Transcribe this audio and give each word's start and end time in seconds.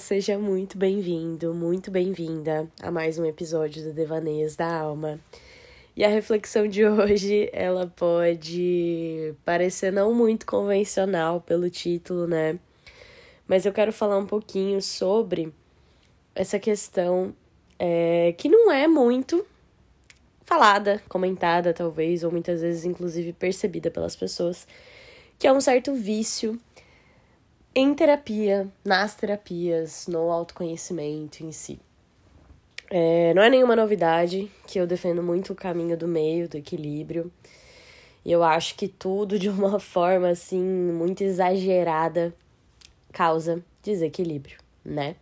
seja 0.00 0.38
muito 0.38 0.78
bem-vindo, 0.78 1.52
muito 1.52 1.90
bem-vinda 1.90 2.66
a 2.82 2.90
mais 2.90 3.18
um 3.18 3.24
episódio 3.26 3.84
do 3.84 3.92
Devaneios 3.92 4.56
da 4.56 4.80
Alma. 4.80 5.20
E 5.94 6.02
a 6.02 6.08
reflexão 6.08 6.66
de 6.66 6.86
hoje, 6.86 7.50
ela 7.52 7.86
pode 7.86 9.34
parecer 9.44 9.92
não 9.92 10.14
muito 10.14 10.46
convencional 10.46 11.42
pelo 11.42 11.68
título, 11.68 12.26
né? 12.26 12.58
Mas 13.46 13.66
eu 13.66 13.72
quero 13.74 13.92
falar 13.92 14.16
um 14.16 14.26
pouquinho 14.26 14.80
sobre 14.80 15.52
essa 16.34 16.58
questão 16.58 17.34
é, 17.78 18.34
que 18.38 18.48
não 18.48 18.72
é 18.72 18.88
muito 18.88 19.46
falada, 20.46 21.02
comentada, 21.10 21.74
talvez, 21.74 22.24
ou 22.24 22.32
muitas 22.32 22.62
vezes, 22.62 22.86
inclusive, 22.86 23.34
percebida 23.34 23.90
pelas 23.90 24.16
pessoas, 24.16 24.66
que 25.38 25.46
é 25.46 25.52
um 25.52 25.60
certo 25.60 25.92
vício 25.92 26.58
em 27.74 27.94
terapia, 27.94 28.68
nas 28.84 29.14
terapias, 29.14 30.06
no 30.06 30.30
autoconhecimento 30.30 31.44
em 31.44 31.52
si. 31.52 31.78
É, 32.90 33.32
não 33.34 33.42
é 33.42 33.48
nenhuma 33.48 33.76
novidade 33.76 34.50
que 34.66 34.78
eu 34.78 34.86
defendo 34.86 35.22
muito 35.22 35.52
o 35.52 35.56
caminho 35.56 35.96
do 35.96 36.08
meio, 36.08 36.48
do 36.48 36.56
equilíbrio. 36.56 37.30
E 38.24 38.32
eu 38.32 38.42
acho 38.42 38.74
que 38.74 38.88
tudo 38.88 39.38
de 39.38 39.48
uma 39.48 39.78
forma 39.80 40.28
assim 40.28 40.60
muito 40.60 41.22
exagerada 41.22 42.34
causa 43.12 43.62
desequilíbrio, 43.82 44.58
né? 44.84 45.14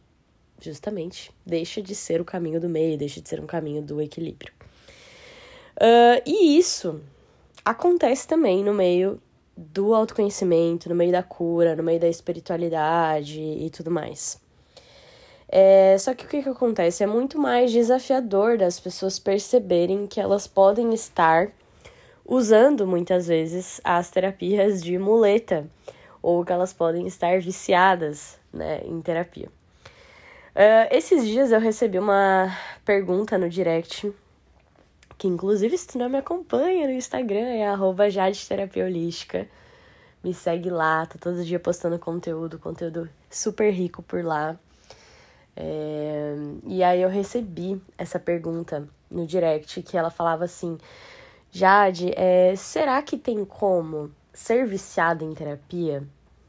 Justamente, 0.60 1.30
deixa 1.46 1.80
de 1.80 1.94
ser 1.94 2.20
o 2.20 2.24
caminho 2.24 2.60
do 2.60 2.68
meio, 2.68 2.98
deixa 2.98 3.20
de 3.20 3.28
ser 3.28 3.38
um 3.38 3.46
caminho 3.46 3.82
do 3.82 4.00
equilíbrio. 4.00 4.52
Uh, 5.76 6.20
e 6.26 6.58
isso 6.58 7.00
acontece 7.64 8.26
também 8.26 8.64
no 8.64 8.74
meio 8.74 9.20
do 9.60 9.92
autoconhecimento, 9.92 10.88
no 10.88 10.94
meio 10.94 11.10
da 11.10 11.22
cura, 11.22 11.74
no 11.74 11.82
meio 11.82 11.98
da 11.98 12.08
espiritualidade 12.08 13.40
e 13.40 13.68
tudo 13.70 13.90
mais. 13.90 14.40
É, 15.48 15.96
só 15.98 16.14
que 16.14 16.24
o 16.24 16.28
que, 16.28 16.42
que 16.42 16.48
acontece? 16.48 17.02
É 17.02 17.06
muito 17.08 17.38
mais 17.40 17.72
desafiador 17.72 18.56
das 18.56 18.78
pessoas 18.78 19.18
perceberem 19.18 20.06
que 20.06 20.20
elas 20.20 20.46
podem 20.46 20.94
estar 20.94 21.50
usando 22.24 22.86
muitas 22.86 23.26
vezes 23.26 23.80
as 23.82 24.10
terapias 24.10 24.80
de 24.80 24.96
muleta 24.96 25.66
ou 26.22 26.44
que 26.44 26.52
elas 26.52 26.72
podem 26.72 27.06
estar 27.08 27.40
viciadas 27.40 28.38
né, 28.52 28.82
em 28.84 29.00
terapia. 29.00 29.48
Uh, 30.54 30.86
esses 30.90 31.26
dias 31.26 31.50
eu 31.50 31.58
recebi 31.58 31.98
uma 31.98 32.56
pergunta 32.84 33.36
no 33.36 33.48
direct 33.48 34.12
que 35.18 35.26
inclusive 35.26 35.76
se 35.76 35.88
tu 35.88 35.98
não 35.98 36.08
me 36.08 36.16
acompanha 36.16 36.86
no 36.86 36.92
Instagram, 36.92 37.40
é 37.40 37.66
arroba. 37.66 38.04
Me 40.22 40.32
segue 40.34 40.70
lá, 40.70 41.06
tô 41.06 41.18
todo 41.18 41.44
dia 41.44 41.58
postando 41.58 41.98
conteúdo, 41.98 42.58
conteúdo 42.58 43.08
super 43.28 43.70
rico 43.70 44.02
por 44.02 44.24
lá. 44.24 44.58
É... 45.56 46.34
E 46.64 46.82
aí 46.84 47.02
eu 47.02 47.08
recebi 47.08 47.82
essa 47.96 48.18
pergunta 48.18 48.88
no 49.10 49.26
direct 49.26 49.82
que 49.82 49.96
ela 49.96 50.10
falava 50.10 50.44
assim, 50.44 50.78
Jade, 51.50 52.12
é, 52.14 52.54
será 52.56 53.00
que 53.02 53.16
tem 53.16 53.44
como 53.44 54.10
ser 54.32 54.66
viciada 54.66 55.24
em 55.24 55.34
terapia? 55.34 56.04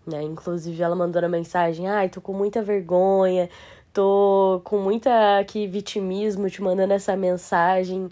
Né? 0.06 0.22
Inclusive 0.24 0.82
ela 0.82 0.96
mandou 0.96 1.22
uma 1.22 1.30
mensagem, 1.30 1.88
ai, 1.88 2.10
tô 2.10 2.22
com 2.22 2.34
muita 2.34 2.62
vergonha, 2.62 3.50
tô 3.94 4.62
com 4.64 4.78
muita 4.80 5.40
aqui 5.40 5.68
vitimismo 5.68 6.50
te 6.50 6.62
mandando 6.62 6.94
essa 6.94 7.16
mensagem 7.16 8.10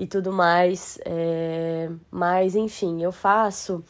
e 0.00 0.06
tudo 0.06 0.32
mais. 0.32 0.98
É, 1.04 1.90
mas, 2.10 2.56
enfim, 2.56 3.02
eu 3.02 3.12
faço 3.12 3.84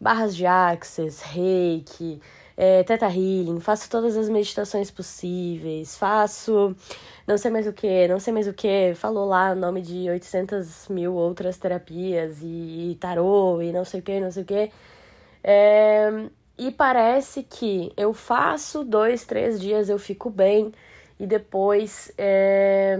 barras 0.00 0.36
de 0.36 0.46
axis, 0.46 1.20
reiki, 1.20 2.20
é, 2.56 2.84
teta 2.84 3.06
healing, 3.06 3.58
faço 3.60 3.90
todas 3.90 4.16
as 4.16 4.28
meditações 4.28 4.90
possíveis, 4.90 5.96
faço 5.98 6.76
não 7.26 7.36
sei 7.36 7.50
mais 7.50 7.66
o 7.66 7.72
que, 7.72 8.06
não 8.08 8.20
sei 8.20 8.32
mais 8.32 8.46
o 8.48 8.54
que, 8.54 8.94
falou 8.94 9.26
lá 9.26 9.52
o 9.52 9.56
nome 9.56 9.82
de 9.82 10.08
800 10.08 10.88
mil 10.88 11.14
outras 11.14 11.58
terapias 11.58 12.40
e, 12.42 12.92
e 12.92 12.96
tarô 13.00 13.60
e 13.60 13.72
não 13.72 13.84
sei 13.84 14.00
o 14.00 14.02
que, 14.02 14.20
não 14.20 14.30
sei 14.30 14.42
o 14.44 14.46
que. 14.46 14.70
É, 15.42 16.10
e 16.56 16.70
parece 16.70 17.42
que 17.42 17.92
eu 17.96 18.12
faço 18.14 18.84
dois, 18.84 19.24
três 19.26 19.60
dias, 19.60 19.88
eu 19.88 19.98
fico 19.98 20.30
bem 20.30 20.72
e 21.18 21.26
depois 21.26 22.12
é, 22.16 22.98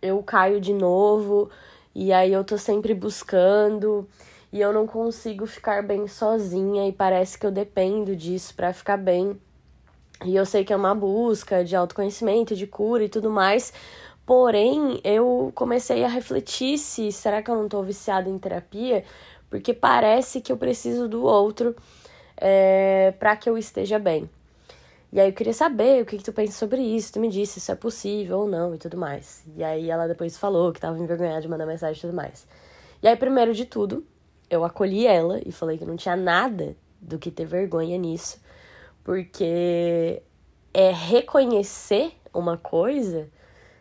eu 0.00 0.22
caio 0.22 0.60
de 0.60 0.72
novo 0.72 1.50
e 1.94 2.12
aí 2.12 2.32
eu 2.32 2.44
tô 2.44 2.56
sempre 2.56 2.94
buscando 2.94 4.08
e 4.52 4.60
eu 4.60 4.72
não 4.72 4.86
consigo 4.86 5.46
ficar 5.46 5.82
bem 5.82 6.06
sozinha 6.06 6.86
e 6.86 6.92
parece 6.92 7.38
que 7.38 7.46
eu 7.46 7.50
dependo 7.50 8.14
disso 8.14 8.54
para 8.54 8.72
ficar 8.72 8.96
bem. 8.96 9.38
E 10.24 10.36
eu 10.36 10.46
sei 10.46 10.64
que 10.64 10.72
é 10.72 10.76
uma 10.76 10.94
busca 10.94 11.64
de 11.64 11.74
autoconhecimento, 11.74 12.54
de 12.54 12.66
cura 12.66 13.04
e 13.04 13.08
tudo 13.08 13.30
mais. 13.30 13.72
Porém, 14.24 15.00
eu 15.02 15.50
comecei 15.54 16.04
a 16.04 16.08
refletir 16.08 16.78
se 16.78 17.10
será 17.10 17.42
que 17.42 17.50
eu 17.50 17.56
não 17.56 17.68
tô 17.68 17.82
viciada 17.82 18.28
em 18.28 18.38
terapia, 18.38 19.04
porque 19.50 19.74
parece 19.74 20.40
que 20.40 20.52
eu 20.52 20.56
preciso 20.56 21.08
do 21.08 21.24
outro 21.24 21.74
é, 22.40 23.08
eh, 23.08 23.12
para 23.18 23.36
que 23.36 23.50
eu 23.50 23.58
esteja 23.58 23.98
bem. 23.98 24.28
E 25.12 25.20
aí 25.20 25.28
eu 25.28 25.34
queria 25.34 25.52
saber 25.52 26.02
o 26.02 26.06
que, 26.06 26.16
que 26.16 26.24
tu 26.24 26.32
pensa 26.32 26.52
sobre 26.52 26.80
isso, 26.80 27.12
tu 27.12 27.20
me 27.20 27.28
disse 27.28 27.60
se 27.60 27.70
é 27.70 27.74
possível 27.74 28.40
ou 28.40 28.48
não 28.48 28.74
e 28.74 28.78
tudo 28.78 28.96
mais. 28.96 29.44
E 29.54 29.62
aí 29.62 29.90
ela 29.90 30.06
depois 30.08 30.38
falou 30.38 30.72
que 30.72 30.80
tava 30.80 30.98
envergonhada 30.98 31.42
de 31.42 31.48
mandar 31.48 31.66
mensagem 31.66 31.98
e 31.98 32.00
tudo 32.00 32.14
mais. 32.14 32.46
E 33.02 33.06
aí, 33.06 33.14
primeiro 33.14 33.52
de 33.52 33.66
tudo, 33.66 34.06
eu 34.48 34.64
acolhi 34.64 35.06
ela 35.06 35.40
e 35.44 35.52
falei 35.52 35.76
que 35.76 35.84
não 35.84 35.96
tinha 35.96 36.16
nada 36.16 36.74
do 37.00 37.18
que 37.18 37.30
ter 37.30 37.44
vergonha 37.44 37.98
nisso, 37.98 38.40
porque 39.04 40.22
é 40.72 40.90
reconhecer 40.90 42.12
uma 42.32 42.56
coisa 42.56 43.28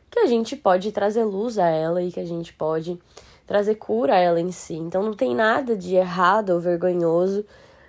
que 0.09 0.19
a 0.19 0.25
gente 0.25 0.57
pode 0.57 0.91
trazer 0.91 1.23
luz 1.23 1.57
a 1.57 1.67
ela 1.67 2.01
e 2.01 2.11
que 2.11 2.19
a 2.19 2.25
gente 2.25 2.51
pode 2.51 2.99
trazer 3.47 3.75
cura 3.75 4.15
a 4.15 4.19
ela 4.19 4.41
em 4.41 4.51
si. 4.51 4.73
Então 4.73 5.01
não 5.01 5.13
tem 5.13 5.33
nada 5.33 5.77
de 5.77 5.95
errado 5.95 6.49
ou 6.49 6.59
vergonhoso 6.59 7.45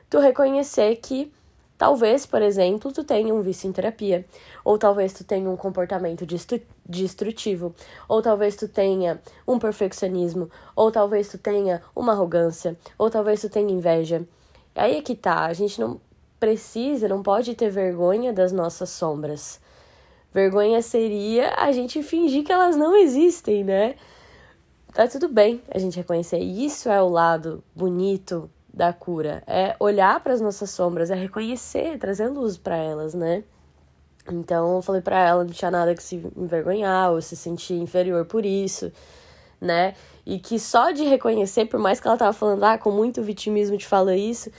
tu 0.09 0.21
reconhecer 0.21 0.95
que 0.97 1.33
Talvez, 1.83 2.25
por 2.25 2.41
exemplo, 2.41 2.93
tu 2.93 3.03
tenha 3.03 3.35
um 3.35 3.43
vício 3.43 3.69
em 3.69 3.73
terapia, 3.73 4.25
ou 4.65 4.79
talvez 4.79 5.13
tu 5.13 5.25
tenha 5.25 5.51
um 5.51 5.57
comportamento 5.57 6.25
destrutivo, 6.89 7.75
ou 8.09 8.23
talvez 8.23 8.55
tu 8.55 8.69
tenha 8.69 9.21
um 9.49 9.59
perfeccionismo, 9.59 10.49
ou 10.77 10.93
talvez 10.93 11.29
tu 11.29 11.39
tenha 11.39 11.83
uma 11.93 12.13
arrogância, 12.13 12.79
ou 12.97 13.11
talvez 13.11 13.41
tu 13.41 13.49
tenha 13.49 13.73
inveja. 13.73 14.23
Aí 14.77 14.99
é 14.99 15.03
que 15.03 15.17
tá, 15.17 15.45
a 15.45 15.53
gente 15.53 15.81
não 15.81 16.01
precisa, 16.39 17.09
não 17.09 17.21
pode 17.21 17.53
ter 17.57 17.69
vergonha 17.69 18.33
das 18.33 18.53
nossas 18.53 18.89
sombras. 18.91 19.61
Vergonha 20.33 20.81
seria 20.83 21.53
a 21.57 21.73
gente 21.73 22.01
fingir 22.01 22.45
que 22.45 22.53
elas 22.53 22.77
não 22.77 22.95
existem, 22.95 23.65
né? 23.65 23.97
Tá 24.95 25.09
tudo 25.09 25.29
bem 25.29 25.61
a 25.69 25.81
gente 25.81 25.97
reconhecer. 25.97 26.39
Isso 26.39 26.89
é 26.89 27.03
o 27.03 27.09
lado 27.09 27.61
bonito 27.75 28.49
da 28.73 28.93
cura. 28.93 29.43
É 29.47 29.77
olhar 29.79 30.19
para 30.21 30.33
as 30.33 30.41
nossas 30.41 30.71
sombras, 30.71 31.11
é 31.11 31.15
reconhecer, 31.15 31.99
trazer 31.99 32.29
luz 32.29 32.57
para 32.57 32.77
elas, 32.77 33.15
né? 33.15 33.45
Então 34.31 34.77
eu 34.77 34.83
falei 34.83 35.01
para 35.03 35.21
ela 35.21 35.45
não 35.45 35.51
tinha 35.51 35.71
nada 35.71 35.95
que 35.95 36.03
se 36.03 36.17
envergonhar 36.37 37.13
ou 37.13 37.21
se 37.21 37.37
sentir 37.37 37.75
inferior 37.75 38.25
por 38.25 38.47
isso, 38.47 38.93
né? 39.61 39.95
E 40.25 40.39
que 40.39 40.59
só 40.59 40.93
de 40.93 41.05
reconhecer, 41.05 41.67
por 41.67 41.81
mais 41.81 42.01
que 42.01 42.07
ela 42.07 42.17
tava 42.17 42.33
falando, 42.33 42.63
ah, 42.65 42.79
com 42.79 42.91
muito 42.93 43.23
vitimismo 43.23 43.77
te 43.77 43.87
fala 43.87 44.15
isso, 44.15 44.51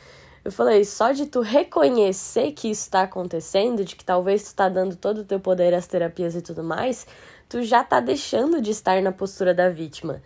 eu 0.43 0.51
falei, 0.51 0.83
só 0.83 1.13
de 1.13 1.25
tu 1.25 1.39
reconhecer 1.39 2.51
que 2.51 2.69
isso 2.69 2.91
tá 2.91 3.03
acontecendo, 3.03 3.85
de 3.85 3.95
que 3.95 4.03
talvez 4.03 4.43
tu 4.43 4.55
tá 4.55 4.67
dando 4.67 4.97
todo 4.97 5.19
o 5.19 5.23
teu 5.23 5.39
poder 5.39 5.73
às 5.73 5.87
terapias 5.87 6.35
e 6.35 6.41
tudo 6.41 6.61
mais, 6.61 7.07
tu 7.47 7.63
já 7.63 7.81
tá 7.83 8.01
deixando 8.01 8.61
de 8.61 8.71
estar 8.71 9.01
na 9.01 9.13
postura 9.13 9.53
da 9.53 9.69
vítima 9.69 10.21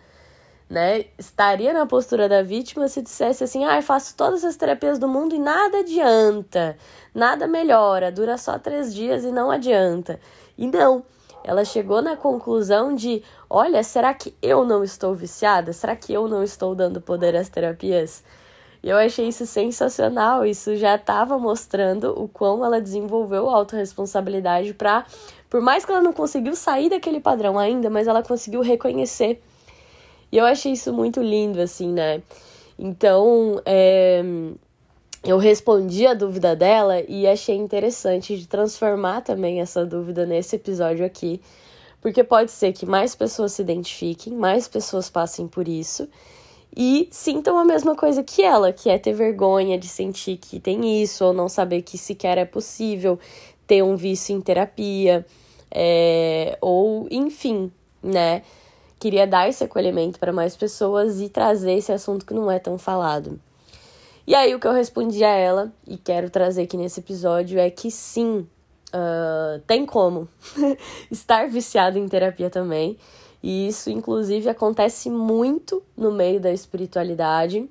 né? 0.68 1.06
Estaria 1.18 1.72
na 1.72 1.86
postura 1.86 2.28
da 2.28 2.42
vítima 2.42 2.88
se 2.88 3.00
dissesse 3.00 3.42
assim: 3.44 3.64
ah, 3.64 3.80
faço 3.80 4.14
todas 4.16 4.44
as 4.44 4.56
terapias 4.56 4.98
do 4.98 5.08
mundo 5.08 5.34
e 5.34 5.38
nada 5.38 5.78
adianta, 5.78 6.76
nada 7.14 7.46
melhora, 7.46 8.12
dura 8.12 8.36
só 8.36 8.58
três 8.58 8.94
dias 8.94 9.24
e 9.24 9.32
não 9.32 9.50
adianta. 9.50 10.20
E 10.56 10.66
não, 10.66 11.04
ela 11.42 11.64
chegou 11.64 12.02
na 12.02 12.16
conclusão 12.16 12.94
de: 12.94 13.22
olha, 13.48 13.82
será 13.82 14.12
que 14.12 14.34
eu 14.42 14.64
não 14.64 14.84
estou 14.84 15.14
viciada? 15.14 15.72
Será 15.72 15.96
que 15.96 16.12
eu 16.12 16.28
não 16.28 16.42
estou 16.42 16.74
dando 16.74 17.00
poder 17.00 17.34
às 17.34 17.48
terapias? 17.48 18.22
E 18.82 18.88
eu 18.88 18.96
achei 18.96 19.26
isso 19.28 19.46
sensacional. 19.46 20.44
Isso 20.44 20.76
já 20.76 20.94
estava 20.94 21.38
mostrando 21.38 22.12
o 22.20 22.28
quão 22.28 22.64
ela 22.64 22.80
desenvolveu 22.80 23.48
autorresponsabilidade 23.48 24.72
para, 24.74 25.04
por 25.50 25.60
mais 25.60 25.84
que 25.84 25.90
ela 25.90 26.02
não 26.02 26.12
conseguiu 26.12 26.54
sair 26.54 26.90
daquele 26.90 27.20
padrão 27.20 27.58
ainda, 27.58 27.90
mas 27.90 28.06
ela 28.06 28.22
conseguiu 28.22 28.60
reconhecer 28.60 29.42
e 30.30 30.38
eu 30.38 30.44
achei 30.44 30.72
isso 30.72 30.92
muito 30.92 31.20
lindo, 31.22 31.60
assim, 31.60 31.92
né? 31.92 32.22
Então, 32.78 33.60
é, 33.64 34.22
eu 35.24 35.38
respondi 35.38 36.06
a 36.06 36.14
dúvida 36.14 36.54
dela 36.54 37.00
e 37.08 37.26
achei 37.26 37.56
interessante 37.56 38.36
de 38.36 38.46
transformar 38.46 39.22
também 39.22 39.60
essa 39.60 39.84
dúvida 39.84 40.24
nesse 40.24 40.56
episódio 40.56 41.04
aqui, 41.04 41.40
porque 42.00 42.22
pode 42.22 42.52
ser 42.52 42.72
que 42.72 42.86
mais 42.86 43.14
pessoas 43.14 43.52
se 43.52 43.62
identifiquem, 43.62 44.32
mais 44.32 44.68
pessoas 44.68 45.10
passem 45.10 45.48
por 45.48 45.66
isso 45.66 46.08
e 46.76 47.08
sintam 47.10 47.58
a 47.58 47.64
mesma 47.64 47.96
coisa 47.96 48.22
que 48.22 48.42
ela, 48.42 48.72
que 48.72 48.88
é 48.88 48.98
ter 48.98 49.12
vergonha 49.12 49.78
de 49.78 49.88
sentir 49.88 50.36
que 50.36 50.60
tem 50.60 51.02
isso 51.02 51.24
ou 51.24 51.32
não 51.32 51.48
saber 51.48 51.82
que 51.82 51.98
sequer 51.98 52.38
é 52.38 52.44
possível 52.44 53.18
ter 53.66 53.82
um 53.82 53.96
vício 53.96 54.34
em 54.34 54.40
terapia, 54.40 55.26
é, 55.70 56.56
ou 56.60 57.08
enfim, 57.10 57.72
né? 58.02 58.42
Queria 58.98 59.26
dar 59.26 59.48
esse 59.48 59.62
acolhimento 59.64 60.18
para 60.18 60.32
mais 60.32 60.56
pessoas 60.56 61.20
e 61.20 61.28
trazer 61.28 61.72
esse 61.72 61.92
assunto 61.92 62.26
que 62.26 62.34
não 62.34 62.50
é 62.50 62.58
tão 62.58 62.76
falado. 62.78 63.38
E 64.26 64.34
aí 64.34 64.54
o 64.54 64.60
que 64.60 64.66
eu 64.66 64.72
respondi 64.72 65.24
a 65.24 65.30
ela, 65.30 65.72
e 65.86 65.96
quero 65.96 66.28
trazer 66.28 66.62
aqui 66.62 66.76
nesse 66.76 67.00
episódio, 67.00 67.58
é 67.58 67.70
que 67.70 67.90
sim, 67.90 68.46
uh, 68.88 69.60
tem 69.66 69.86
como 69.86 70.28
estar 71.10 71.48
viciado 71.48 71.98
em 71.98 72.06
terapia 72.08 72.50
também. 72.50 72.98
E 73.42 73.68
isso, 73.68 73.88
inclusive, 73.88 74.48
acontece 74.48 75.08
muito 75.08 75.82
no 75.96 76.10
meio 76.12 76.40
da 76.40 76.52
espiritualidade, 76.52 77.68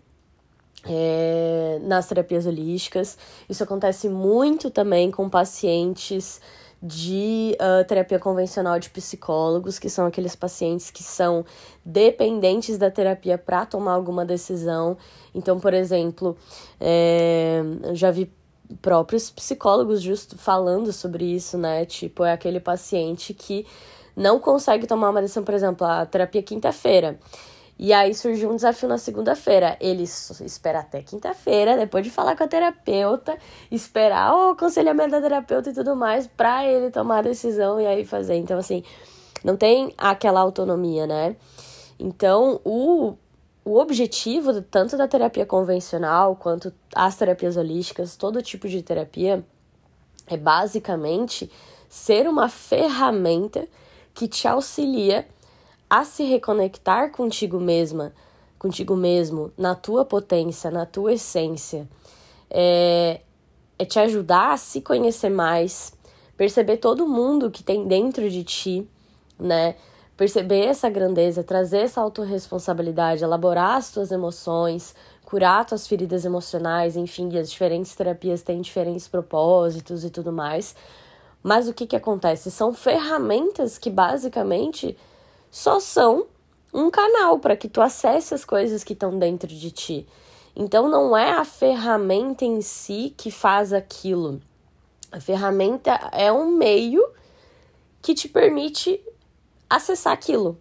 é, 0.85 1.79
nas 1.83 2.07
terapias 2.07 2.45
holísticas. 2.45 3.17
Isso 3.49 3.63
acontece 3.63 4.09
muito 4.09 4.71
também 4.71 5.11
com 5.11 5.29
pacientes 5.29 6.41
de 6.81 7.57
uh, 7.59 7.83
terapia 7.85 8.19
convencional 8.19 8.79
de 8.79 8.89
psicólogos, 8.89 9.79
que 9.79 9.89
são 9.89 10.05
aqueles 10.05 10.35
pacientes 10.35 10.91
que 10.91 11.01
são 11.01 11.43
dependentes 11.83 12.77
da 12.77 12.91
terapia 12.91 13.37
para 13.37 13.65
tomar 13.65 13.93
alguma 13.93 14.23
decisão. 14.23 14.97
Então, 15.33 15.59
por 15.59 15.73
exemplo, 15.73 16.37
é, 16.79 17.61
já 17.93 18.11
vi 18.11 18.31
próprios 18.81 19.29
psicólogos 19.29 20.01
justo 20.01 20.37
falando 20.37 20.91
sobre 20.93 21.25
isso, 21.25 21.57
né? 21.57 21.85
Tipo, 21.85 22.23
é 22.23 22.33
aquele 22.33 22.59
paciente 22.59 23.33
que 23.33 23.65
não 24.15 24.39
consegue 24.39 24.85
tomar 24.85 25.09
uma 25.09 25.21
decisão, 25.21 25.43
por 25.43 25.53
exemplo, 25.53 25.85
a 25.85 26.05
terapia 26.05 26.43
quinta-feira. 26.43 27.19
E 27.79 27.93
aí 27.93 28.15
surgiu 28.15 28.49
um 28.49 28.55
desafio 28.55 28.89
na 28.89 28.97
segunda-feira. 28.97 29.77
Ele 29.79 30.03
espera 30.03 30.79
até 30.79 31.01
quinta-feira, 31.03 31.77
depois 31.77 32.03
de 32.03 32.09
falar 32.09 32.35
com 32.35 32.43
a 32.43 32.47
terapeuta, 32.47 33.37
esperar 33.69 34.35
o 34.35 34.49
aconselhamento 34.51 35.11
da 35.11 35.21
terapeuta 35.21 35.69
e 35.69 35.73
tudo 35.73 35.95
mais, 35.95 36.25
pra 36.25 36.65
ele 36.65 36.89
tomar 36.89 37.19
a 37.19 37.21
decisão 37.21 37.79
e 37.79 37.85
aí 37.85 38.03
fazer. 38.03 38.35
Então, 38.35 38.57
assim, 38.57 38.83
não 39.43 39.55
tem 39.55 39.93
aquela 39.97 40.39
autonomia, 40.39 41.05
né? 41.05 41.35
Então, 41.99 42.59
o, 42.63 43.15
o 43.63 43.77
objetivo 43.77 44.61
tanto 44.61 44.97
da 44.97 45.07
terapia 45.07 45.45
convencional 45.45 46.35
quanto 46.35 46.73
as 46.95 47.15
terapias 47.15 47.57
holísticas, 47.57 48.15
todo 48.15 48.41
tipo 48.41 48.67
de 48.67 48.81
terapia, 48.81 49.45
é 50.25 50.35
basicamente 50.35 51.51
ser 51.87 52.27
uma 52.27 52.49
ferramenta 52.49 53.67
que 54.13 54.27
te 54.27 54.47
auxilia 54.47 55.27
a 55.89 56.03
se 56.03 56.23
reconectar 56.23 57.11
contigo 57.11 57.59
mesma, 57.59 58.13
contigo 58.59 58.95
mesmo, 58.95 59.51
na 59.57 59.75
tua 59.75 60.03
potência, 60.03 60.69
na 60.69 60.85
tua 60.85 61.13
essência. 61.13 61.87
É, 62.49 63.21
é 63.77 63.85
te 63.85 63.99
ajudar 63.99 64.53
a 64.53 64.57
se 64.57 64.81
conhecer 64.81 65.29
mais, 65.29 65.93
perceber 66.35 66.77
todo 66.77 67.07
mundo 67.07 67.51
que 67.51 67.63
tem 67.63 67.87
dentro 67.87 68.29
de 68.29 68.43
ti, 68.43 68.87
né? 69.39 69.75
Perceber 70.15 70.65
essa 70.65 70.89
grandeza, 70.89 71.43
trazer 71.43 71.81
essa 71.81 72.01
autorresponsabilidade, 72.01 73.23
elaborar 73.23 73.77
as 73.77 73.91
tuas 73.91 74.11
emoções, 74.11 74.95
curar 75.23 75.63
tuas 75.65 75.85
feridas 75.85 76.25
emocionais, 76.25 76.97
enfim, 76.97 77.37
as 77.37 77.51
diferentes 77.51 77.93
terapias 77.93 78.41
têm 78.41 78.59
diferentes 78.61 79.07
propósitos 79.07 80.03
e 80.03 80.09
tudo 80.09 80.31
mais. 80.31 80.75
Mas 81.43 81.67
o 81.67 81.73
que 81.73 81.85
que 81.85 81.95
acontece? 81.95 82.49
São 82.49 82.73
ferramentas 82.73 83.77
que 83.77 83.91
basicamente 83.91 84.97
só 85.57 85.79
são 85.79 86.27
um 86.71 86.91
canal 86.91 87.39
para 87.39 87.57
que 87.57 87.67
tu 87.67 87.81
acesse 87.81 88.31
as 88.31 88.45
coisas 88.45 88.83
que 88.83 88.93
estão 88.93 89.17
dentro 89.17 89.47
de 89.47 89.71
ti. 89.71 90.07
Então 90.55 90.87
não 90.87 91.17
é 91.17 91.31
a 91.31 91.43
ferramenta 91.43 92.45
em 92.45 92.61
si 92.61 93.11
que 93.17 93.31
faz 93.31 93.73
aquilo. 93.73 94.39
A 95.11 95.19
ferramenta 95.19 96.11
é 96.11 96.31
um 96.31 96.51
meio 96.51 97.03
que 98.03 98.13
te 98.13 98.29
permite 98.29 99.03
acessar 99.67 100.13
aquilo. 100.13 100.59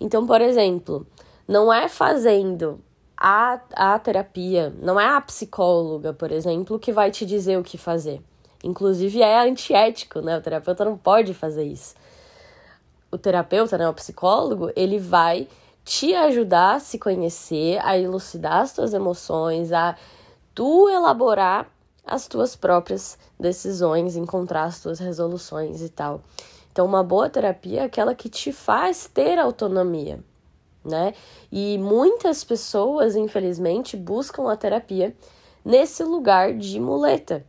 Então, 0.00 0.26
por 0.26 0.40
exemplo, 0.40 1.06
não 1.46 1.70
é 1.70 1.86
fazendo 1.86 2.80
a, 3.14 3.60
a 3.74 3.98
terapia, 3.98 4.74
não 4.80 4.98
é 4.98 5.08
a 5.08 5.20
psicóloga, 5.20 6.14
por 6.14 6.32
exemplo, 6.32 6.78
que 6.78 6.90
vai 6.90 7.10
te 7.10 7.26
dizer 7.26 7.58
o 7.58 7.62
que 7.62 7.76
fazer. 7.76 8.22
Inclusive 8.64 9.20
é 9.20 9.46
antiético, 9.46 10.22
né? 10.22 10.38
O 10.38 10.40
terapeuta 10.40 10.86
não 10.86 10.96
pode 10.96 11.34
fazer 11.34 11.64
isso 11.64 12.00
o 13.12 13.18
terapeuta, 13.18 13.76
né, 13.76 13.86
o 13.86 13.92
psicólogo, 13.92 14.72
ele 14.74 14.98
vai 14.98 15.46
te 15.84 16.14
ajudar 16.14 16.76
a 16.76 16.80
se 16.80 16.98
conhecer, 16.98 17.78
a 17.84 17.98
elucidar 17.98 18.62
as 18.62 18.72
tuas 18.72 18.94
emoções, 18.94 19.70
a 19.70 19.96
tu 20.54 20.88
elaborar 20.88 21.70
as 22.04 22.26
tuas 22.26 22.56
próprias 22.56 23.18
decisões, 23.38 24.16
encontrar 24.16 24.64
as 24.64 24.80
tuas 24.80 24.98
resoluções 24.98 25.82
e 25.82 25.88
tal. 25.88 26.22
Então, 26.72 26.86
uma 26.86 27.02
boa 27.04 27.28
terapia 27.28 27.82
é 27.82 27.84
aquela 27.84 28.14
que 28.14 28.30
te 28.30 28.50
faz 28.50 29.06
ter 29.06 29.38
autonomia, 29.38 30.20
né? 30.82 31.12
E 31.50 31.76
muitas 31.78 32.42
pessoas, 32.42 33.14
infelizmente, 33.14 33.96
buscam 33.96 34.50
a 34.50 34.56
terapia 34.56 35.14
nesse 35.62 36.02
lugar 36.02 36.54
de 36.54 36.80
muleta, 36.80 37.44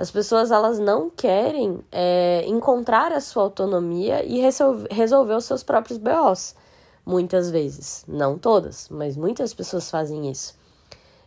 as 0.00 0.10
pessoas 0.10 0.50
elas 0.50 0.78
não 0.78 1.10
querem 1.10 1.84
é, 1.92 2.42
encontrar 2.46 3.12
a 3.12 3.20
sua 3.20 3.42
autonomia 3.42 4.24
e 4.24 4.40
resolver 4.90 5.34
os 5.34 5.44
seus 5.44 5.62
próprios 5.62 5.98
BOs. 5.98 6.56
Muitas 7.04 7.50
vezes, 7.50 8.02
não 8.08 8.38
todas, 8.38 8.88
mas 8.88 9.14
muitas 9.14 9.52
pessoas 9.52 9.90
fazem 9.90 10.30
isso. 10.30 10.58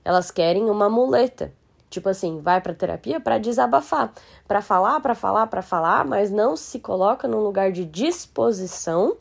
Elas 0.04 0.32
querem 0.32 0.72
uma 0.72 0.90
muleta. 0.90 1.54
Tipo 1.88 2.10
assim, 2.10 2.42
vai 2.42 2.60
para 2.62 2.74
terapia 2.74 3.20
para 3.20 3.38
desabafar, 3.38 4.12
para 4.48 4.60
falar, 4.60 5.00
para 5.02 5.14
falar, 5.14 5.46
para 5.46 5.62
falar, 5.62 6.04
mas 6.04 6.32
não 6.32 6.58
se 6.58 6.80
coloca 6.80 7.28
num 7.28 7.42
lugar 7.42 7.72
de 7.72 7.86
disposição 7.86 9.18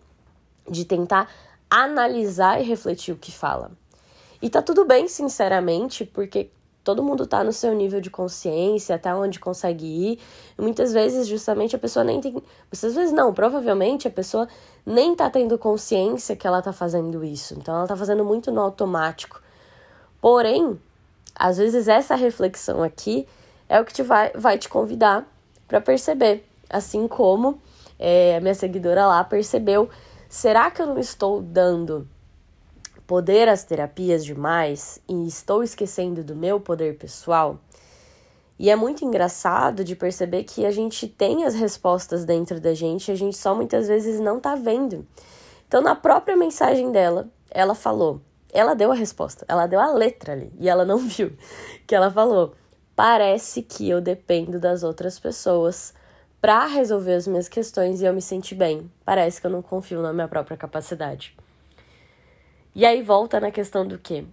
de 0.66 0.86
tentar 0.86 1.28
analisar 1.68 2.58
e 2.58 2.64
refletir 2.64 3.12
o 3.12 3.18
que 3.18 3.30
fala. 3.30 3.70
E 4.40 4.48
tá 4.48 4.62
tudo 4.62 4.86
bem, 4.86 5.08
sinceramente, 5.08 6.06
porque 6.06 6.50
todo 6.84 7.02
mundo 7.02 7.26
tá 7.26 7.44
no 7.44 7.52
seu 7.52 7.74
nível 7.74 8.00
de 8.00 8.10
consciência, 8.10 8.96
até 8.96 9.14
onde 9.14 9.38
consegue 9.38 9.86
ir. 9.86 10.18
Muitas 10.58 10.92
vezes, 10.92 11.26
justamente, 11.26 11.76
a 11.76 11.78
pessoa 11.78 12.04
nem 12.04 12.20
tem. 12.20 12.32
Muitas 12.32 12.94
vezes 12.94 13.12
não, 13.12 13.32
provavelmente 13.32 14.08
a 14.08 14.10
pessoa 14.10 14.48
nem 14.84 15.14
tá 15.14 15.30
tendo 15.30 15.56
consciência 15.58 16.34
que 16.34 16.46
ela 16.46 16.60
tá 16.60 16.72
fazendo 16.72 17.24
isso. 17.24 17.54
Então 17.54 17.74
ela 17.74 17.86
tá 17.86 17.96
fazendo 17.96 18.24
muito 18.24 18.50
no 18.50 18.60
automático. 18.60 19.40
Porém, 20.20 20.78
às 21.34 21.58
vezes 21.58 21.88
essa 21.88 22.14
reflexão 22.14 22.82
aqui 22.82 23.26
é 23.68 23.80
o 23.80 23.84
que 23.84 23.92
te 23.92 24.02
vai, 24.02 24.32
vai 24.34 24.58
te 24.58 24.68
convidar 24.68 25.26
para 25.68 25.80
perceber. 25.80 26.46
Assim 26.68 27.06
como 27.06 27.60
é, 27.98 28.36
a 28.36 28.40
minha 28.40 28.54
seguidora 28.54 29.06
lá 29.06 29.22
percebeu. 29.22 29.88
Será 30.28 30.70
que 30.70 30.82
eu 30.82 30.86
não 30.86 30.98
estou 30.98 31.40
dando 31.40 32.08
poder 33.06 33.48
às 33.48 33.64
terapias 33.64 34.24
demais 34.24 35.00
e 35.08 35.26
estou 35.26 35.62
esquecendo 35.62 36.22
do 36.22 36.34
meu 36.34 36.60
poder 36.60 36.96
pessoal? 36.96 37.58
E 38.58 38.70
é 38.70 38.76
muito 38.76 39.04
engraçado 39.04 39.82
de 39.82 39.96
perceber 39.96 40.44
que 40.44 40.64
a 40.64 40.70
gente 40.70 41.08
tem 41.08 41.44
as 41.44 41.54
respostas 41.54 42.24
dentro 42.24 42.60
da 42.60 42.74
gente 42.74 43.10
a 43.10 43.14
gente 43.14 43.36
só 43.36 43.54
muitas 43.54 43.88
vezes 43.88 44.20
não 44.20 44.38
tá 44.38 44.54
vendo. 44.54 45.06
Então, 45.66 45.80
na 45.80 45.94
própria 45.94 46.36
mensagem 46.36 46.92
dela, 46.92 47.28
ela 47.50 47.74
falou, 47.74 48.20
ela 48.52 48.74
deu 48.74 48.92
a 48.92 48.94
resposta, 48.94 49.44
ela 49.48 49.66
deu 49.66 49.80
a 49.80 49.92
letra 49.92 50.32
ali 50.32 50.52
e 50.60 50.68
ela 50.68 50.84
não 50.84 50.98
viu 51.08 51.36
que 51.86 51.94
ela 51.94 52.10
falou: 52.10 52.54
"Parece 52.94 53.62
que 53.62 53.88
eu 53.88 54.00
dependo 54.00 54.60
das 54.60 54.82
outras 54.82 55.18
pessoas 55.18 55.94
para 56.40 56.66
resolver 56.66 57.14
as 57.14 57.26
minhas 57.26 57.48
questões 57.48 58.00
e 58.00 58.04
eu 58.04 58.12
me 58.12 58.20
senti 58.22 58.54
bem. 58.54 58.90
Parece 59.04 59.40
que 59.40 59.46
eu 59.46 59.50
não 59.50 59.62
confio 59.62 60.02
na 60.02 60.12
minha 60.12 60.28
própria 60.28 60.56
capacidade." 60.56 61.34
E 62.74 62.86
aí 62.86 63.02
volta 63.02 63.38
na 63.38 63.50
questão 63.50 63.86
do 63.86 63.98
quê? 63.98 64.24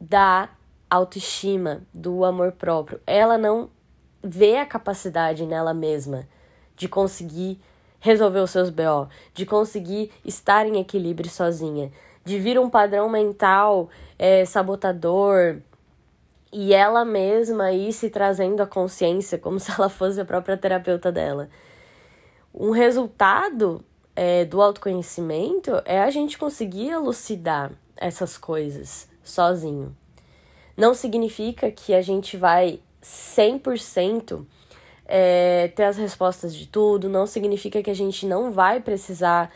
Da 0.00 0.48
autoestima, 0.88 1.82
do 1.92 2.24
amor 2.24 2.52
próprio. 2.52 3.00
Ela 3.06 3.36
não 3.36 3.68
vê 4.22 4.56
a 4.56 4.66
capacidade 4.66 5.44
nela 5.44 5.74
mesma 5.74 6.26
de 6.74 6.88
conseguir 6.88 7.60
resolver 8.00 8.40
os 8.40 8.50
seus 8.50 8.70
BO, 8.70 9.08
de 9.34 9.44
conseguir 9.44 10.10
estar 10.24 10.66
em 10.66 10.80
equilíbrio 10.80 11.28
sozinha, 11.28 11.92
de 12.24 12.38
vir 12.38 12.58
um 12.58 12.70
padrão 12.70 13.08
mental 13.08 13.90
é, 14.18 14.44
sabotador 14.44 15.58
e 16.52 16.72
ela 16.72 17.04
mesma 17.04 17.72
ir 17.72 17.92
se 17.92 18.08
trazendo 18.08 18.62
a 18.62 18.66
consciência 18.66 19.38
como 19.38 19.58
se 19.60 19.70
ela 19.70 19.88
fosse 19.88 20.20
a 20.20 20.24
própria 20.24 20.56
terapeuta 20.56 21.12
dela. 21.12 21.48
Um 22.54 22.70
resultado 22.70 23.84
é, 24.20 24.44
do 24.44 24.60
autoconhecimento 24.60 25.80
é 25.84 26.00
a 26.00 26.10
gente 26.10 26.36
conseguir 26.36 26.88
elucidar 26.88 27.70
essas 27.96 28.36
coisas 28.36 29.08
sozinho. 29.22 29.96
Não 30.76 30.92
significa 30.92 31.70
que 31.70 31.94
a 31.94 32.02
gente 32.02 32.36
vai 32.36 32.80
100% 33.00 34.44
é, 35.06 35.68
ter 35.68 35.84
as 35.84 35.96
respostas 35.96 36.52
de 36.52 36.66
tudo, 36.66 37.08
não 37.08 37.28
significa 37.28 37.80
que 37.80 37.90
a 37.90 37.94
gente 37.94 38.26
não 38.26 38.50
vai 38.50 38.80
precisar 38.80 39.52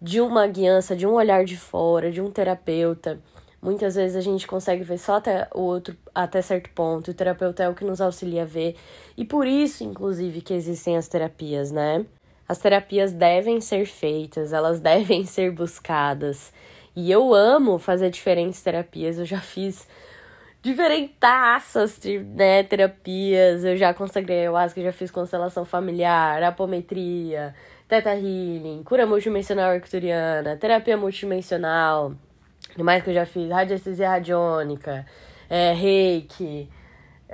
de 0.00 0.20
uma 0.20 0.46
guiança, 0.46 0.94
de 0.94 1.06
um 1.06 1.14
olhar 1.14 1.46
de 1.46 1.56
fora, 1.56 2.12
de 2.12 2.20
um 2.20 2.30
terapeuta. 2.30 3.18
Muitas 3.62 3.94
vezes 3.94 4.14
a 4.14 4.20
gente 4.20 4.46
consegue 4.46 4.84
ver 4.84 4.98
só 4.98 5.16
até 5.16 5.48
o 5.54 5.60
outro, 5.60 5.96
até 6.14 6.42
certo 6.42 6.68
ponto. 6.74 7.12
O 7.12 7.14
terapeuta 7.14 7.62
é 7.62 7.68
o 7.68 7.74
que 7.74 7.84
nos 7.84 7.98
auxilia 7.98 8.42
a 8.42 8.44
ver. 8.44 8.76
E 9.16 9.24
por 9.24 9.46
isso, 9.46 9.82
inclusive, 9.82 10.42
que 10.42 10.52
existem 10.52 10.98
as 10.98 11.08
terapias, 11.08 11.70
né? 11.70 12.04
As 12.52 12.58
terapias 12.58 13.12
devem 13.12 13.62
ser 13.62 13.86
feitas, 13.86 14.52
elas 14.52 14.78
devem 14.92 15.24
ser 15.24 15.50
buscadas. 15.50 16.52
E 16.94 17.10
eu 17.10 17.32
amo 17.32 17.78
fazer 17.78 18.10
diferentes 18.10 18.60
terapias. 18.60 19.18
Eu 19.18 19.24
já 19.24 19.40
fiz 19.40 19.88
diferentaças 20.60 21.98
né, 22.36 22.62
terapias. 22.62 23.64
Eu 23.64 23.74
já 23.78 23.94
consagrei 23.94 24.40
ayahuasca, 24.40 24.82
já 24.82 24.92
fiz 24.92 25.10
constelação 25.10 25.64
familiar, 25.64 26.42
apometria, 26.42 27.54
teta 27.88 28.14
healing, 28.14 28.82
cura 28.84 29.06
multidimensional 29.06 29.70
arcturiana, 29.70 30.54
terapia 30.54 30.98
multidimensional, 30.98 32.12
mais 32.76 33.02
que 33.02 33.08
eu 33.08 33.14
já 33.14 33.24
fiz, 33.24 33.48
radiestesia 33.50 34.10
radiônica, 34.10 35.06
é, 35.48 35.72
reiki, 35.72 36.68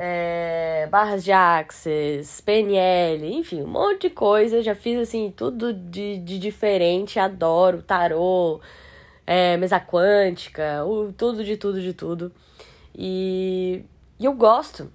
é, 0.00 0.86
barras 0.92 1.24
de 1.24 1.32
axis, 1.32 2.40
PNL, 2.40 3.34
enfim, 3.34 3.62
um 3.62 3.66
monte 3.66 4.02
de 4.02 4.10
coisa. 4.10 4.62
Já 4.62 4.74
fiz, 4.74 4.96
assim, 5.00 5.32
tudo 5.36 5.72
de, 5.72 6.18
de 6.18 6.38
diferente, 6.38 7.18
adoro, 7.18 7.82
tarô, 7.82 8.60
é, 9.26 9.56
mesa 9.56 9.80
quântica, 9.80 10.84
o, 10.84 11.12
tudo 11.12 11.42
de 11.44 11.56
tudo 11.56 11.80
de 11.80 11.92
tudo. 11.92 12.32
E, 12.96 13.84
e 14.20 14.24
eu 14.24 14.32
gosto, 14.34 14.88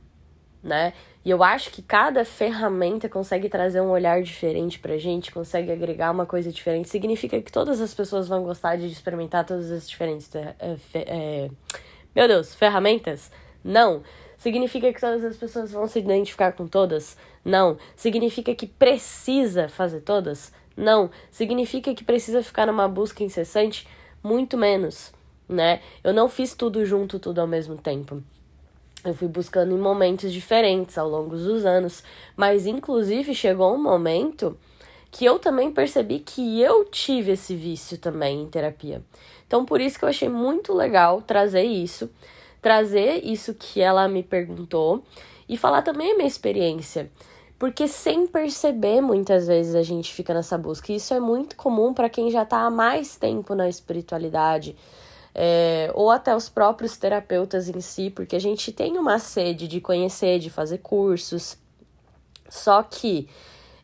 né? 0.64 0.94
E 1.26 1.30
eu 1.30 1.44
acho 1.44 1.70
que 1.72 1.82
cada 1.82 2.24
ferramenta 2.24 3.10
consegue 3.10 3.50
trazer 3.50 3.82
um 3.82 3.90
olhar 3.90 4.22
diferente 4.22 4.80
pra 4.80 4.98
gente, 4.98 5.32
consegue 5.32 5.72
agregar 5.72 6.12
uma 6.12 6.26
coisa 6.26 6.52
diferente. 6.52 6.90
Significa 6.90 7.42
que 7.42 7.52
todas 7.52 7.82
as 7.82 7.94
pessoas 7.94 8.28
vão 8.30 8.44
gostar 8.44 8.78
de 8.78 8.88
experimentar 8.88 9.46
todas 9.46 9.70
as 9.70 9.90
diferentes. 9.90 10.34
É, 10.36 10.56
é, 10.96 11.50
meu 12.16 12.28
Deus, 12.28 12.56
ferramentas? 12.56 13.32
Não. 13.64 14.02
Significa 14.44 14.92
que 14.92 15.00
todas 15.00 15.24
as 15.24 15.38
pessoas 15.38 15.72
vão 15.72 15.88
se 15.88 16.00
identificar 16.00 16.52
com 16.52 16.68
todas? 16.68 17.16
Não. 17.46 17.78
Significa 17.96 18.54
que 18.54 18.68
precisa 18.68 19.70
fazer 19.70 20.02
todas? 20.02 20.52
Não. 20.76 21.10
Significa 21.32 21.96
que 21.96 22.04
precisa 22.04 22.44
ficar 22.44 22.66
numa 22.66 22.90
busca 22.90 23.24
incessante? 23.24 23.88
Muito 24.22 24.58
menos, 24.58 25.14
né? 25.48 25.80
Eu 26.04 26.12
não 26.12 26.28
fiz 26.28 26.54
tudo 26.54 26.86
junto, 26.86 27.20
tudo 27.20 27.40
ao 27.40 27.48
mesmo 27.48 27.78
tempo. 27.78 28.22
Eu 29.06 29.14
fui 29.14 29.30
buscando 29.30 29.74
em 29.74 29.80
momentos 29.80 30.34
diferentes 30.34 30.98
ao 30.98 31.08
longo 31.08 31.38
dos 31.38 31.66
anos, 31.66 32.04
mas 32.36 32.68
inclusive 32.68 33.34
chegou 33.34 33.74
um 33.74 33.82
momento 33.82 34.58
que 35.10 35.24
eu 35.24 35.40
também 35.40 35.72
percebi 35.72 36.20
que 36.20 36.62
eu 36.62 36.84
tive 36.84 37.32
esse 37.32 37.56
vício 37.56 37.98
também 37.98 38.42
em 38.42 38.50
terapia. 38.50 39.02
Então, 39.48 39.64
por 39.64 39.80
isso 39.80 39.98
que 39.98 40.04
eu 40.04 40.10
achei 40.10 40.28
muito 40.28 40.74
legal 40.74 41.22
trazer 41.22 41.64
isso, 41.64 42.10
trazer 42.64 43.24
isso 43.26 43.54
que 43.54 43.82
ela 43.82 44.08
me 44.08 44.24
perguntou 44.24 45.04
e 45.48 45.58
falar 45.58 45.82
também 45.82 46.14
a 46.14 46.16
minha 46.16 46.28
experiência. 46.28 47.12
Porque 47.60 47.88
sem 47.88 48.26
perceber, 48.26 49.02
muitas 49.02 49.48
vezes 49.48 49.76
a 49.76 49.84
gente 49.84 50.14
fica 50.14 50.34
nessa 50.34 50.58
busca. 50.58 50.92
E 50.92 50.96
isso 50.96 51.14
é 51.14 51.20
muito 51.20 51.56
comum 51.56 51.94
para 51.94 52.10
quem 52.10 52.32
já 52.32 52.44
está 52.44 52.62
há 52.62 52.72
mais 52.72 53.18
tempo 53.18 53.54
na 53.54 53.70
espiritualidade, 53.70 54.76
é, 55.36 55.92
ou 55.94 56.10
até 56.10 56.36
os 56.36 56.48
próprios 56.48 56.98
terapeutas 56.98 57.68
em 57.68 57.82
si, 57.82 58.10
porque 58.10 58.36
a 58.36 58.40
gente 58.40 58.72
tem 58.72 58.98
uma 58.98 59.20
sede 59.20 59.68
de 59.68 59.82
conhecer, 59.82 60.40
de 60.40 60.50
fazer 60.50 60.80
cursos. 60.80 61.58
Só 62.50 62.82
que 62.82 63.28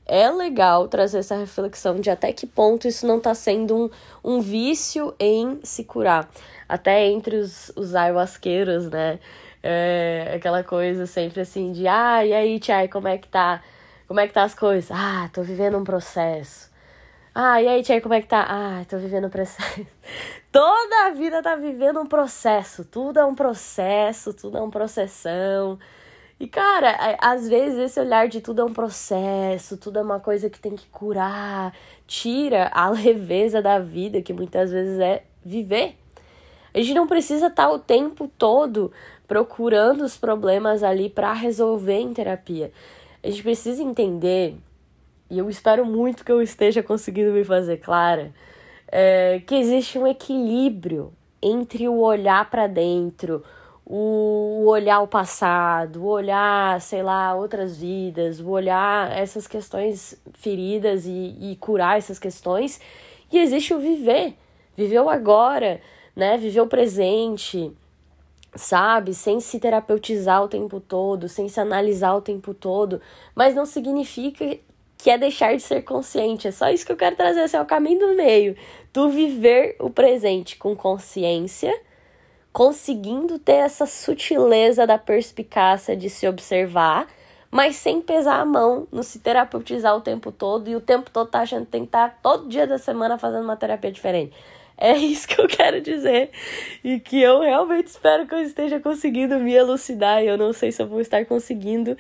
é 0.06 0.30
legal 0.32 0.88
trazer 0.88 1.20
essa 1.20 1.38
reflexão 1.38 2.00
de 2.00 2.10
até 2.10 2.34
que 2.34 2.48
ponto 2.48 2.88
isso 2.88 3.06
não 3.06 3.18
está 3.18 3.36
sendo 3.36 3.76
um, 3.76 3.90
um 4.24 4.42
vício 4.42 5.14
em 5.20 5.60
se 5.64 5.84
curar. 5.84 6.30
Até 6.70 7.08
entre 7.08 7.36
os, 7.38 7.72
os 7.76 7.96
ayahuasqueiros, 7.96 8.90
né? 8.90 9.20
É, 9.62 10.34
aquela 10.36 10.64
coisa 10.64 11.06
sempre 11.06 11.42
assim 11.42 11.74
de, 11.74 11.88
ah, 11.88 12.26
e 12.26 12.34
aí, 12.34 12.60
Tchai, 12.60 12.88
como 12.88 13.08
é 13.08 13.18
que 13.18 13.28
tá? 13.28 13.62
Como 14.08 14.20
é 14.20 14.28
que 14.28 14.34
tá 14.34 14.44
as 14.44 14.56
coisas? 14.56 14.90
Ah, 14.92 15.30
tô 15.34 15.42
vivendo 15.44 15.78
um 15.78 15.84
processo. 15.84 16.70
Ah, 17.34 17.62
e 17.62 17.68
aí, 17.68 17.84
Tia, 17.84 18.02
como 18.02 18.14
é 18.14 18.22
que 18.22 18.28
tá? 18.28 18.46
Ah, 18.50 18.84
tô 18.90 18.98
vivendo 18.98 19.28
um 19.28 19.30
processo. 19.30 19.86
Toda 20.52 21.08
a 21.08 21.12
vida 21.12 21.42
tá 21.42 21.56
vivendo 21.56 22.02
um 22.02 22.06
processo. 22.06 22.84
Tudo 22.84 23.20
é 23.20 23.26
um 23.26 23.36
processo, 23.36 24.34
tudo 24.34 24.58
é 24.58 24.62
um 24.62 24.70
processão. 24.70 25.78
E, 26.40 26.48
cara, 26.48 27.18
às 27.22 27.48
vezes 27.48 27.80
esse 27.80 28.00
olhar 28.00 28.28
de 28.28 28.42
tudo 28.42 28.62
é 28.62 28.66
um 28.66 28.74
processo, 28.74 29.78
tudo 29.78 30.00
é 30.00 30.02
uma 30.02 30.20
coisa 30.20 30.50
que 30.50 30.60
tem 30.60 30.76
que 30.76 30.88
curar, 30.88 31.74
tira 32.08 32.70
a 32.74 32.90
leveza 32.92 33.62
da 33.62 33.80
vida, 33.80 34.22
que 34.22 34.34
muitas 34.34 34.72
vezes 34.72 35.00
é 35.00 35.24
viver. 35.46 35.98
A 36.74 36.80
gente 36.80 36.94
não 36.94 37.08
precisa 37.08 37.48
estar 37.48 37.68
tá 37.68 37.72
o 37.72 37.80
tempo 37.80 38.30
todo 38.38 38.92
procurando 39.28 40.04
os 40.04 40.18
problemas 40.18 40.84
ali 40.84 41.10
para 41.10 41.34
resolver 41.34 42.00
em 42.00 42.14
terapia. 42.14 42.72
A 43.24 43.30
gente 43.30 43.44
precisa 43.44 43.84
entender 43.84 44.56
e 45.30 45.38
eu 45.38 45.50
espero 45.50 45.86
muito 45.86 46.26
que 46.26 46.32
eu 46.32 46.42
esteja 46.42 46.82
conseguindo 46.82 47.32
me 47.32 47.44
fazer 47.44 47.78
clara, 47.78 48.34
é, 48.88 49.40
que 49.46 49.54
existe 49.54 50.00
um 50.00 50.08
equilíbrio 50.08 51.14
entre 51.42 51.88
o 51.88 52.00
olhar 52.00 52.50
para 52.50 52.66
dentro, 52.66 53.44
o 53.86 54.66
olhar 54.68 55.02
o 55.02 55.08
passado, 55.08 56.02
o 56.04 56.08
olhar, 56.08 56.82
sei 56.82 57.04
lá, 57.04 57.36
outras 57.36 57.78
vidas, 57.78 58.40
o 58.40 58.50
olhar 58.50 59.16
essas 59.16 59.46
questões 59.46 60.20
feridas 60.34 61.06
e, 61.06 61.38
e 61.40 61.56
curar 61.60 61.98
essas 61.98 62.18
questões, 62.18 62.82
e 63.32 63.38
existe 63.38 63.74
o 63.74 63.80
viver, 63.80 64.34
viver 64.76 65.00
o 65.00 65.10
agora, 65.10 65.80
né? 66.20 66.38
Viver 66.38 66.62
o 66.62 66.68
presente, 66.68 67.72
sabe? 68.56 69.14
Sem 69.14 69.40
se 69.40 69.60
terapeutizar 69.60 70.44
o 70.44 70.48
tempo 70.48 70.80
todo, 70.80 71.28
sem 71.28 71.48
se 71.50 71.60
analisar 71.60 72.14
o 72.16 72.22
tempo 72.22 72.54
todo, 72.54 73.02
mas 73.34 73.56
não 73.56 73.66
significa 73.66 74.58
que 74.98 75.10
é 75.10 75.18
deixar 75.18 75.56
de 75.56 75.62
ser 75.62 75.82
consciente. 75.84 76.48
É 76.48 76.52
só 76.52 76.70
isso 76.70 76.86
que 76.86 76.92
eu 76.92 76.98
quero 76.98 77.16
trazer, 77.16 77.42
esse 77.42 77.56
é 77.56 77.62
o 77.62 77.66
caminho 77.66 78.00
do 78.00 78.16
meio. 78.16 78.56
Tu 78.92 79.10
viver 79.10 79.76
o 79.80 79.90
presente 79.90 80.58
com 80.58 80.76
consciência, 80.76 81.74
conseguindo 82.52 83.40
ter 83.40 83.54
essa 83.54 83.86
sutileza 83.86 84.86
da 84.86 84.98
perspicácia 84.98 85.96
de 85.96 86.10
se 86.10 86.28
observar, 86.28 87.08
mas 87.50 87.78
sem 87.78 88.02
pesar 88.02 88.42
a 88.42 88.46
mão 88.46 88.88
no 88.92 89.02
se 89.02 89.20
terapeutizar 89.20 89.96
o 89.96 90.02
tempo 90.02 90.32
todo 90.32 90.70
e 90.70 90.76
o 90.76 90.82
tempo 90.82 91.10
todo 91.10 91.30
tá 91.30 91.40
achando 91.40 91.66
que 91.66 91.72
tem 91.72 91.82
que 91.82 91.88
estar 91.88 92.10
tá 92.10 92.16
todo 92.22 92.50
dia 92.50 92.68
da 92.68 92.78
semana 92.78 93.18
fazendo 93.18 93.44
uma 93.44 93.56
terapia 93.56 93.92
diferente. 93.92 94.36
É 94.82 94.96
isso 94.96 95.28
que 95.28 95.42
eu 95.42 95.46
quero 95.46 95.82
dizer. 95.82 96.30
E 96.82 97.02
que 97.02 97.22
eu 97.22 97.42
realmente 97.42 97.88
espero 97.88 98.26
que 98.26 98.34
eu 98.34 98.42
esteja 98.42 98.80
conseguindo 98.80 99.38
me 99.38 99.54
elucidar. 99.54 100.24
E 100.24 100.28
eu 100.28 100.38
não 100.38 100.54
sei 100.54 100.72
se 100.72 100.82
eu 100.82 100.88
vou 100.88 101.02
estar 101.02 101.26
conseguindo 101.26 101.98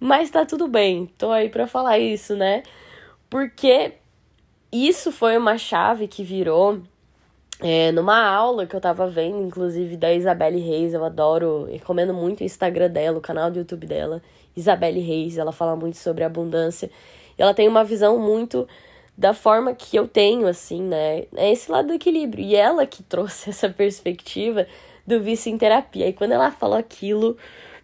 mas 0.00 0.30
tá 0.30 0.46
tudo 0.46 0.66
bem, 0.66 1.10
tô 1.18 1.30
aí 1.30 1.50
para 1.50 1.66
falar 1.66 1.98
isso, 1.98 2.34
né? 2.34 2.62
Porque 3.28 3.92
isso 4.72 5.12
foi 5.12 5.36
uma 5.36 5.58
chave 5.58 6.08
que 6.08 6.24
virou 6.24 6.80
é, 7.60 7.92
numa 7.92 8.24
aula 8.26 8.66
que 8.66 8.74
eu 8.74 8.80
tava 8.80 9.06
vendo, 9.06 9.42
inclusive 9.42 9.98
da 9.98 10.10
Isabelle 10.10 10.58
Reis. 10.58 10.94
Eu 10.94 11.04
adoro, 11.04 11.64
recomendo 11.70 12.14
muito 12.14 12.40
o 12.40 12.44
Instagram 12.44 12.88
dela, 12.90 13.18
o 13.18 13.20
canal 13.20 13.50
do 13.50 13.58
YouTube 13.58 13.86
dela, 13.86 14.22
Isabelle 14.56 15.00
Reis. 15.00 15.36
Ela 15.36 15.52
fala 15.52 15.76
muito 15.76 15.98
sobre 15.98 16.24
abundância. 16.24 16.90
Ela 17.36 17.52
tem 17.52 17.68
uma 17.68 17.84
visão 17.84 18.18
muito 18.18 18.66
da 19.20 19.34
forma 19.34 19.74
que 19.74 19.94
eu 19.94 20.08
tenho, 20.08 20.46
assim, 20.46 20.82
né? 20.82 21.24
É 21.36 21.52
esse 21.52 21.70
lado 21.70 21.88
do 21.88 21.92
equilíbrio. 21.92 22.42
E 22.42 22.56
ela 22.56 22.86
que 22.86 23.02
trouxe 23.02 23.50
essa 23.52 23.68
perspectiva 23.68 24.66
do 25.06 25.20
vício 25.20 25.52
em 25.52 25.58
terapia. 25.58 26.08
E 26.08 26.14
quando 26.14 26.32
ela 26.32 26.50
falou 26.50 26.78
aquilo, 26.78 27.36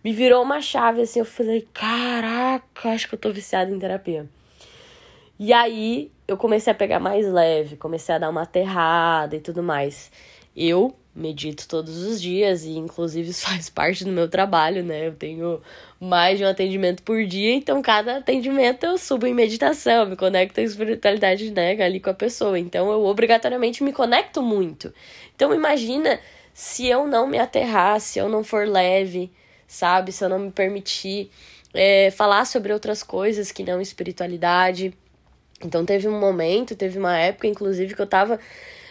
me 0.03 0.13
virou 0.13 0.43
uma 0.43 0.63
chave 0.63 1.03
assim. 1.03 1.19
Eu 1.19 1.27
falei, 1.27 1.69
caraca, 1.75 2.89
acho 2.89 3.07
que 3.07 3.17
eu 3.17 3.19
tô 3.19 3.31
viciada 3.31 3.71
em 3.71 3.79
terapia. 3.79 4.27
E 5.39 5.53
aí 5.53 6.11
eu 6.27 6.39
comecei 6.39 6.73
a 6.73 6.75
pegar 6.75 6.99
mais 7.01 7.31
leve, 7.31 7.77
comecei 7.77 8.15
a 8.15 8.19
dar 8.19 8.31
uma 8.31 8.43
aterrada 8.43 9.37
e 9.37 9.41
tudo 9.41 9.63
mais. 9.63 10.11
Eu 10.57 10.97
medito 11.17 11.67
todos 11.67 11.97
os 12.03 12.21
dias 12.21 12.65
e 12.65 12.77
inclusive 12.77 13.31
isso 13.31 13.47
faz 13.47 13.71
parte 13.71 14.05
do 14.05 14.13
meu 14.13 14.29
trabalho, 14.29 14.85
né? 14.85 15.09
Eu 15.09 15.15
tenho 15.15 15.61
mais 15.99 16.39
de 16.39 16.45
um 16.45 16.49
atendimento 16.49 17.03
por 17.03 17.25
dia, 17.25 17.55
então 17.55 17.81
cada 17.81 18.19
atendimento 18.19 18.85
eu 18.85 18.99
subo 18.99 19.27
em 19.27 19.35
meditação, 19.35 20.07
me 20.07 20.17
conecto 20.17 20.61
à 20.61 20.63
espiritualidade, 20.63 21.51
né, 21.51 21.73
ali 21.83 21.99
com 21.99 22.11
a 22.11 22.15
pessoa. 22.15 22.59
Então 22.59 22.93
eu 22.93 23.05
obrigatoriamente 23.05 23.83
me 23.83 23.93
conecto 23.93 24.43
muito. 24.43 24.93
Então 25.35 25.55
imagina 25.55 26.21
se 26.53 26.87
eu 26.87 27.07
não 27.07 27.27
me 27.27 27.39
aterrar, 27.39 28.01
se 28.01 28.19
eu 28.19 28.29
não 28.29 28.45
for 28.45 28.67
leve, 28.67 29.31
sabe? 29.67 30.13
Se 30.13 30.25
eu 30.25 30.29
não 30.29 30.39
me 30.39 30.51
permitir 30.51 31.31
é, 31.75 32.11
falar 32.11 32.45
sobre 32.47 32.73
outras 32.73 33.03
coisas 33.03 33.53
que 33.53 33.63
não 33.63 33.81
espiritualidade. 33.81 34.95
Então 35.63 35.85
teve 35.85 36.09
um 36.09 36.19
momento, 36.19 36.75
teve 36.75 36.99
uma 36.99 37.19
época, 37.19 37.47
inclusive, 37.47 37.95
que 37.95 38.01
eu 38.01 38.07
tava. 38.07 38.39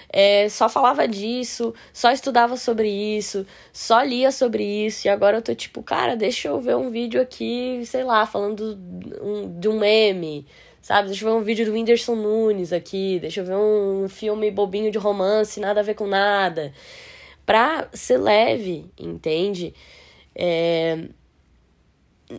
É, 0.09 0.47
só 0.49 0.69
falava 0.69 1.07
disso, 1.07 1.73
só 1.91 2.11
estudava 2.11 2.57
sobre 2.57 2.89
isso, 2.89 3.45
só 3.73 4.01
lia 4.01 4.31
sobre 4.31 4.63
isso, 4.63 5.07
e 5.07 5.09
agora 5.09 5.37
eu 5.37 5.41
tô 5.41 5.53
tipo, 5.53 5.83
cara, 5.83 6.15
deixa 6.15 6.47
eu 6.47 6.59
ver 6.59 6.75
um 6.75 6.89
vídeo 6.89 7.21
aqui, 7.21 7.81
sei 7.85 8.03
lá, 8.03 8.25
falando 8.25 8.77
um, 9.21 9.59
de 9.59 9.67
um 9.67 9.79
meme, 9.79 10.45
sabe? 10.81 11.09
Deixa 11.09 11.25
eu 11.25 11.33
ver 11.33 11.39
um 11.39 11.43
vídeo 11.43 11.65
do 11.65 11.73
Whindersson 11.73 12.15
Nunes 12.15 12.71
aqui, 12.71 13.19
deixa 13.19 13.41
eu 13.41 13.45
ver 13.45 13.55
um 13.55 14.07
filme 14.07 14.49
bobinho 14.51 14.91
de 14.91 14.97
romance, 14.97 15.59
nada 15.59 15.81
a 15.81 15.83
ver 15.83 15.95
com 15.95 16.07
nada 16.07 16.71
pra 17.45 17.87
ser 17.93 18.17
leve, 18.17 18.89
entende? 18.99 19.73
É, 20.33 21.07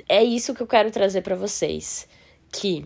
é 0.09 0.25
isso 0.25 0.55
que 0.55 0.63
eu 0.63 0.67
quero 0.67 0.91
trazer 0.91 1.23
para 1.23 1.37
vocês. 1.37 2.09
Que 2.53 2.85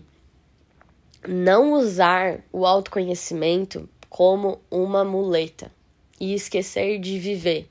não 1.27 1.73
usar 1.73 2.43
o 2.51 2.65
autoconhecimento 2.65 3.89
como 4.11 4.59
uma 4.69 5.05
muleta 5.05 5.71
e 6.19 6.33
esquecer 6.33 6.99
de 6.99 7.17
viver 7.17 7.69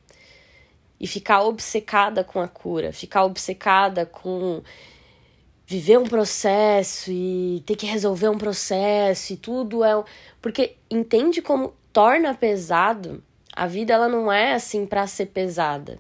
e 0.98 1.06
ficar 1.06 1.42
obcecada 1.42 2.24
com 2.24 2.40
a 2.40 2.48
cura, 2.48 2.94
ficar 2.94 3.26
obcecada 3.26 4.06
com 4.06 4.62
viver 5.66 5.98
um 5.98 6.06
processo 6.06 7.10
e 7.12 7.62
ter 7.66 7.76
que 7.76 7.84
resolver 7.84 8.30
um 8.30 8.38
processo 8.38 9.34
e 9.34 9.36
tudo 9.36 9.84
é 9.84 10.02
porque 10.40 10.76
entende 10.90 11.42
como 11.42 11.74
torna 11.92 12.34
pesado 12.34 13.22
a 13.54 13.66
vida 13.66 13.92
ela 13.92 14.08
não 14.08 14.32
é 14.32 14.54
assim 14.54 14.86
para 14.86 15.06
ser 15.06 15.26
pesada 15.26 15.98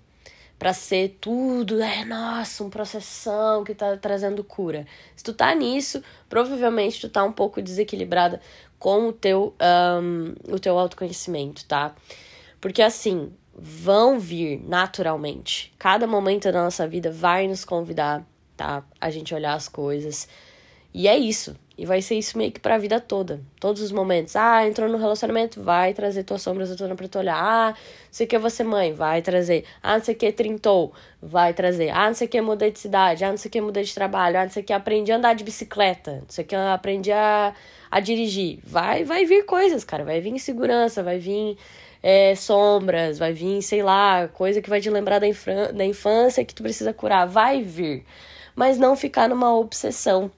para 0.60 0.74
ser 0.74 1.16
tudo, 1.22 1.80
é 1.80 2.04
nossa, 2.04 2.62
um 2.62 2.68
processão 2.68 3.64
que 3.64 3.74
tá 3.74 3.96
trazendo 3.96 4.44
cura. 4.44 4.86
Se 5.16 5.24
tu 5.24 5.32
tá 5.32 5.54
nisso, 5.54 6.04
provavelmente 6.28 7.00
tu 7.00 7.08
tá 7.08 7.24
um 7.24 7.32
pouco 7.32 7.62
desequilibrada 7.62 8.42
com 8.80 9.08
o 9.08 9.12
teu, 9.12 9.54
um, 10.02 10.34
o 10.52 10.58
teu 10.58 10.76
autoconhecimento, 10.78 11.66
tá? 11.66 11.94
Porque 12.60 12.80
assim, 12.80 13.30
vão 13.54 14.18
vir 14.18 14.60
naturalmente. 14.66 15.72
Cada 15.78 16.06
momento 16.06 16.50
da 16.50 16.64
nossa 16.64 16.88
vida 16.88 17.12
vai 17.12 17.46
nos 17.46 17.62
convidar, 17.62 18.26
tá? 18.56 18.82
A 18.98 19.10
gente 19.10 19.34
olhar 19.34 19.52
as 19.52 19.68
coisas. 19.68 20.26
E 20.94 21.06
é 21.06 21.16
isso. 21.16 21.54
E 21.80 21.86
vai 21.86 22.02
ser 22.02 22.16
isso 22.16 22.36
meio 22.36 22.52
que 22.52 22.60
pra 22.60 22.76
vida 22.76 23.00
toda. 23.00 23.40
Todos 23.58 23.80
os 23.80 23.90
momentos. 23.90 24.36
Ah, 24.36 24.68
entrou 24.68 24.86
no 24.86 24.98
relacionamento, 24.98 25.62
vai 25.62 25.94
trazer 25.94 26.24
tuas 26.24 26.42
sombras 26.42 26.70
à 26.70 26.76
tona 26.76 26.94
pra 26.94 27.08
tu 27.08 27.18
olhar. 27.18 27.34
Ah, 27.42 27.68
não 27.70 27.76
sei 28.10 28.26
o 28.26 28.28
que 28.28 28.36
você 28.36 28.62
mãe, 28.62 28.92
vai 28.92 29.22
trazer. 29.22 29.64
Ah, 29.82 29.96
não 29.96 30.04
sei 30.04 30.14
o 30.14 30.18
que 30.18 30.30
trintou, 30.30 30.92
vai 31.22 31.54
trazer. 31.54 31.88
Ah, 31.88 32.08
não 32.08 32.14
sei 32.14 32.26
o 32.26 32.30
que 32.30 32.38
mudei 32.42 32.70
de 32.70 32.78
cidade. 32.78 33.24
Ah, 33.24 33.30
não 33.30 33.38
sei 33.38 33.48
o 33.48 33.52
que 33.52 33.60
mudei 33.62 33.82
de 33.82 33.94
trabalho. 33.94 34.38
Ah, 34.38 34.42
não 34.42 34.50
sei 34.50 34.62
o 34.62 34.66
que 34.66 34.74
aprendi 34.74 35.10
a 35.10 35.16
andar 35.16 35.32
de 35.34 35.42
bicicleta. 35.42 36.16
Não 36.16 36.28
sei 36.28 36.44
o 36.44 36.46
que 36.46 36.54
aprendi 36.54 37.10
a, 37.12 37.54
a 37.90 37.98
dirigir. 37.98 38.58
Vai, 38.62 39.02
vai 39.02 39.24
vir 39.24 39.46
coisas, 39.46 39.82
cara. 39.82 40.04
Vai 40.04 40.20
vir 40.20 40.34
insegurança, 40.34 41.02
vai 41.02 41.18
vir 41.18 41.56
é, 42.02 42.34
sombras, 42.34 43.18
vai 43.18 43.32
vir, 43.32 43.62
sei 43.62 43.82
lá, 43.82 44.28
coisa 44.28 44.60
que 44.60 44.68
vai 44.68 44.82
te 44.82 44.90
lembrar 44.90 45.18
da, 45.18 45.26
da 45.72 45.84
infância 45.86 46.44
que 46.44 46.54
tu 46.54 46.62
precisa 46.62 46.92
curar. 46.92 47.26
Vai 47.26 47.62
vir. 47.62 48.04
Mas 48.54 48.76
não 48.76 48.94
ficar 48.94 49.30
numa 49.30 49.56
obsessão 49.56 50.30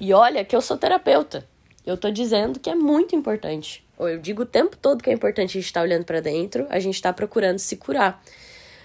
e 0.00 0.12
olha 0.12 0.44
que 0.44 0.54
eu 0.54 0.60
sou 0.60 0.76
terapeuta. 0.76 1.46
Eu 1.84 1.96
tô 1.96 2.10
dizendo 2.10 2.58
que 2.58 2.68
é 2.68 2.74
muito 2.74 3.14
importante. 3.14 3.86
Eu 3.98 4.18
digo 4.18 4.42
o 4.42 4.46
tempo 4.46 4.76
todo 4.76 5.02
que 5.02 5.08
é 5.08 5.12
importante 5.12 5.50
a 5.50 5.60
gente 5.60 5.66
estar 5.66 5.80
tá 5.80 5.84
olhando 5.84 6.04
para 6.04 6.20
dentro, 6.20 6.66
a 6.68 6.78
gente 6.78 6.94
está 6.94 7.12
procurando 7.12 7.58
se 7.58 7.76
curar. 7.76 8.22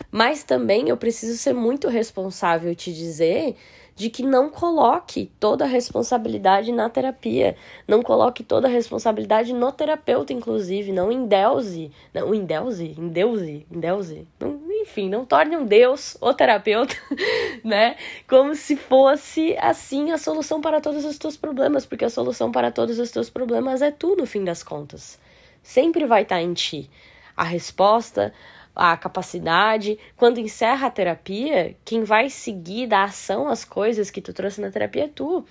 Mas 0.10 0.44
também 0.44 0.90
eu 0.90 0.98
preciso 0.98 1.38
ser 1.38 1.54
muito 1.54 1.88
responsável 1.88 2.72
e 2.72 2.76
te 2.76 2.94
dizer 2.94 3.56
de 4.02 4.10
que 4.10 4.24
não 4.24 4.50
coloque 4.50 5.32
toda 5.40 5.64
a 5.64 5.68
responsabilidade 5.68 6.72
na 6.72 6.90
terapia, 6.90 7.56
não 7.88 8.02
coloque 8.02 8.44
toda 8.44 8.68
a 8.68 8.72
responsabilidade 8.72 9.54
no 9.54 9.72
terapeuta, 9.72 10.34
inclusive, 10.34 10.92
não 10.92 11.12
em 11.12 11.28
Deuse, 11.28 11.92
não 12.12 12.34
em 12.34 12.44
Deuse, 12.44 12.96
em 12.98 13.10
Deuse, 13.10 13.68
em 13.72 13.80
não, 14.40 14.60
enfim, 14.82 15.08
não 15.08 15.24
torne 15.24 15.56
um 15.56 15.68
Deus 15.68 16.18
o 16.20 16.34
terapeuta, 16.34 16.96
né? 17.64 17.96
Como 18.28 18.56
se 18.56 18.76
fosse 18.76 19.56
assim 19.60 20.10
a 20.10 20.18
solução 20.18 20.62
para 20.62 20.82
todos 20.82 21.06
os 21.06 21.20
teus 21.20 21.38
problemas, 21.38 21.86
porque 21.86 22.06
a 22.06 22.10
solução 22.10 22.52
para 22.52 22.72
todos 22.72 22.98
os 22.98 23.12
teus 23.12 23.30
problemas 23.30 23.84
é 23.84 23.92
tu, 23.92 24.16
no 24.16 24.26
fim 24.26 24.44
das 24.44 24.64
contas. 24.64 25.20
Sempre 25.62 26.08
vai 26.08 26.24
estar 26.24 26.42
em 26.42 26.56
ti. 26.56 26.90
A 27.38 27.44
resposta, 27.44 28.34
a 28.76 28.96
capacidade. 28.98 29.98
Quando 30.16 30.40
encerra 30.40 30.88
a 30.88 30.92
terapia, 30.92 31.76
quem 31.84 32.04
vai 32.04 32.30
seguir 32.30 32.88
da 32.88 33.04
ação 33.04 33.48
as 33.48 33.66
coisas 33.66 34.10
que 34.10 34.22
tu 34.22 34.34
trouxe 34.34 34.62
na 34.62 34.72
terapia 34.72 35.06
é 35.06 35.08
tu. 35.08 35.46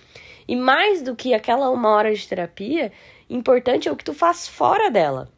E 0.49 0.57
mais 0.57 1.03
do 1.03 1.15
que 1.15 1.35
aquela 1.35 1.71
uma 1.71 1.91
hora 1.91 2.15
de 2.15 2.27
terapia, 2.27 2.93
importante 3.29 3.89
é 3.89 3.93
o 3.93 3.97
que 3.97 4.05
tu 4.05 4.15
faz 4.15 4.49
fora 4.49 4.91
dela. 4.91 5.31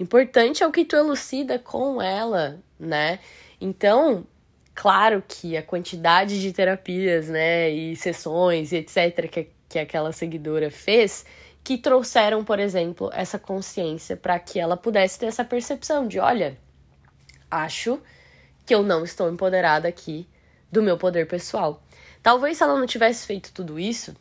Importante 0.00 0.62
é 0.62 0.66
o 0.66 0.72
que 0.72 0.84
tu 0.84 0.96
elucida 0.96 1.58
com 1.58 2.00
ela, 2.00 2.62
né? 2.78 3.18
Então, 3.60 4.26
claro 4.74 5.22
que 5.26 5.56
a 5.56 5.62
quantidade 5.62 6.40
de 6.40 6.52
terapias, 6.52 7.28
né, 7.28 7.68
e 7.70 7.96
sessões 7.96 8.70
e 8.70 8.76
etc 8.76 9.28
que, 9.28 9.50
que 9.68 9.78
aquela 9.78 10.12
seguidora 10.12 10.70
fez, 10.70 11.26
que 11.64 11.76
trouxeram, 11.76 12.44
por 12.44 12.60
exemplo, 12.60 13.10
essa 13.12 13.38
consciência 13.38 14.16
para 14.16 14.38
que 14.38 14.58
ela 14.58 14.76
pudesse 14.76 15.18
ter 15.18 15.26
essa 15.26 15.44
percepção 15.44 16.06
de, 16.06 16.18
olha, 16.18 16.56
acho 17.50 18.00
que 18.64 18.74
eu 18.74 18.82
não 18.82 19.04
estou 19.04 19.30
empoderada 19.30 19.88
aqui 19.88 20.28
do 20.70 20.82
meu 20.82 20.98
poder 20.98 21.26
pessoal. 21.26 21.82
Talvez 22.22 22.58
se 22.58 22.62
ela 22.62 22.78
não 22.78 22.86
tivesse 22.86 23.26
feito 23.26 23.52
tudo 23.52 23.78
isso, 23.78 24.14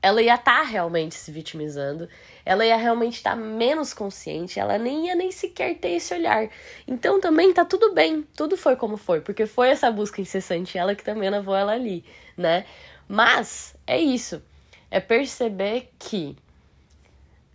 ela 0.00 0.22
ia 0.22 0.34
estar 0.34 0.58
tá 0.58 0.62
realmente 0.62 1.14
se 1.14 1.32
vitimizando, 1.32 2.08
ela 2.44 2.64
ia 2.64 2.76
realmente 2.76 3.16
estar 3.16 3.30
tá 3.30 3.36
menos 3.36 3.92
consciente, 3.92 4.60
ela 4.60 4.78
nem 4.78 5.06
ia 5.06 5.14
nem 5.14 5.32
sequer 5.32 5.76
ter 5.76 5.90
esse 5.90 6.14
olhar. 6.14 6.48
Então 6.86 7.20
também 7.20 7.52
tá 7.52 7.64
tudo 7.64 7.92
bem, 7.92 8.22
tudo 8.36 8.56
foi 8.56 8.76
como 8.76 8.96
foi, 8.96 9.20
porque 9.20 9.46
foi 9.46 9.70
essa 9.70 9.90
busca 9.90 10.20
incessante 10.20 10.78
ela 10.78 10.94
que 10.94 11.02
também 11.02 11.28
levou 11.28 11.56
ela 11.56 11.72
ali, 11.72 12.04
né? 12.36 12.64
Mas 13.08 13.74
é 13.86 13.98
isso, 13.98 14.42
é 14.90 15.00
perceber 15.00 15.90
que 15.98 16.36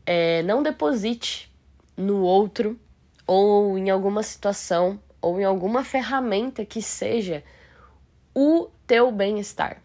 é, 0.06 0.44
não 0.44 0.62
deposite 0.62 1.50
no 1.96 2.22
outro 2.24 2.78
ou 3.26 3.78
em 3.78 3.90
alguma 3.90 4.22
situação 4.22 5.00
ou 5.24 5.40
em 5.40 5.46
alguma 5.46 5.86
ferramenta 5.86 6.66
que 6.66 6.82
seja 6.82 7.42
o 8.36 8.68
teu 8.86 9.10
bem-estar, 9.10 9.82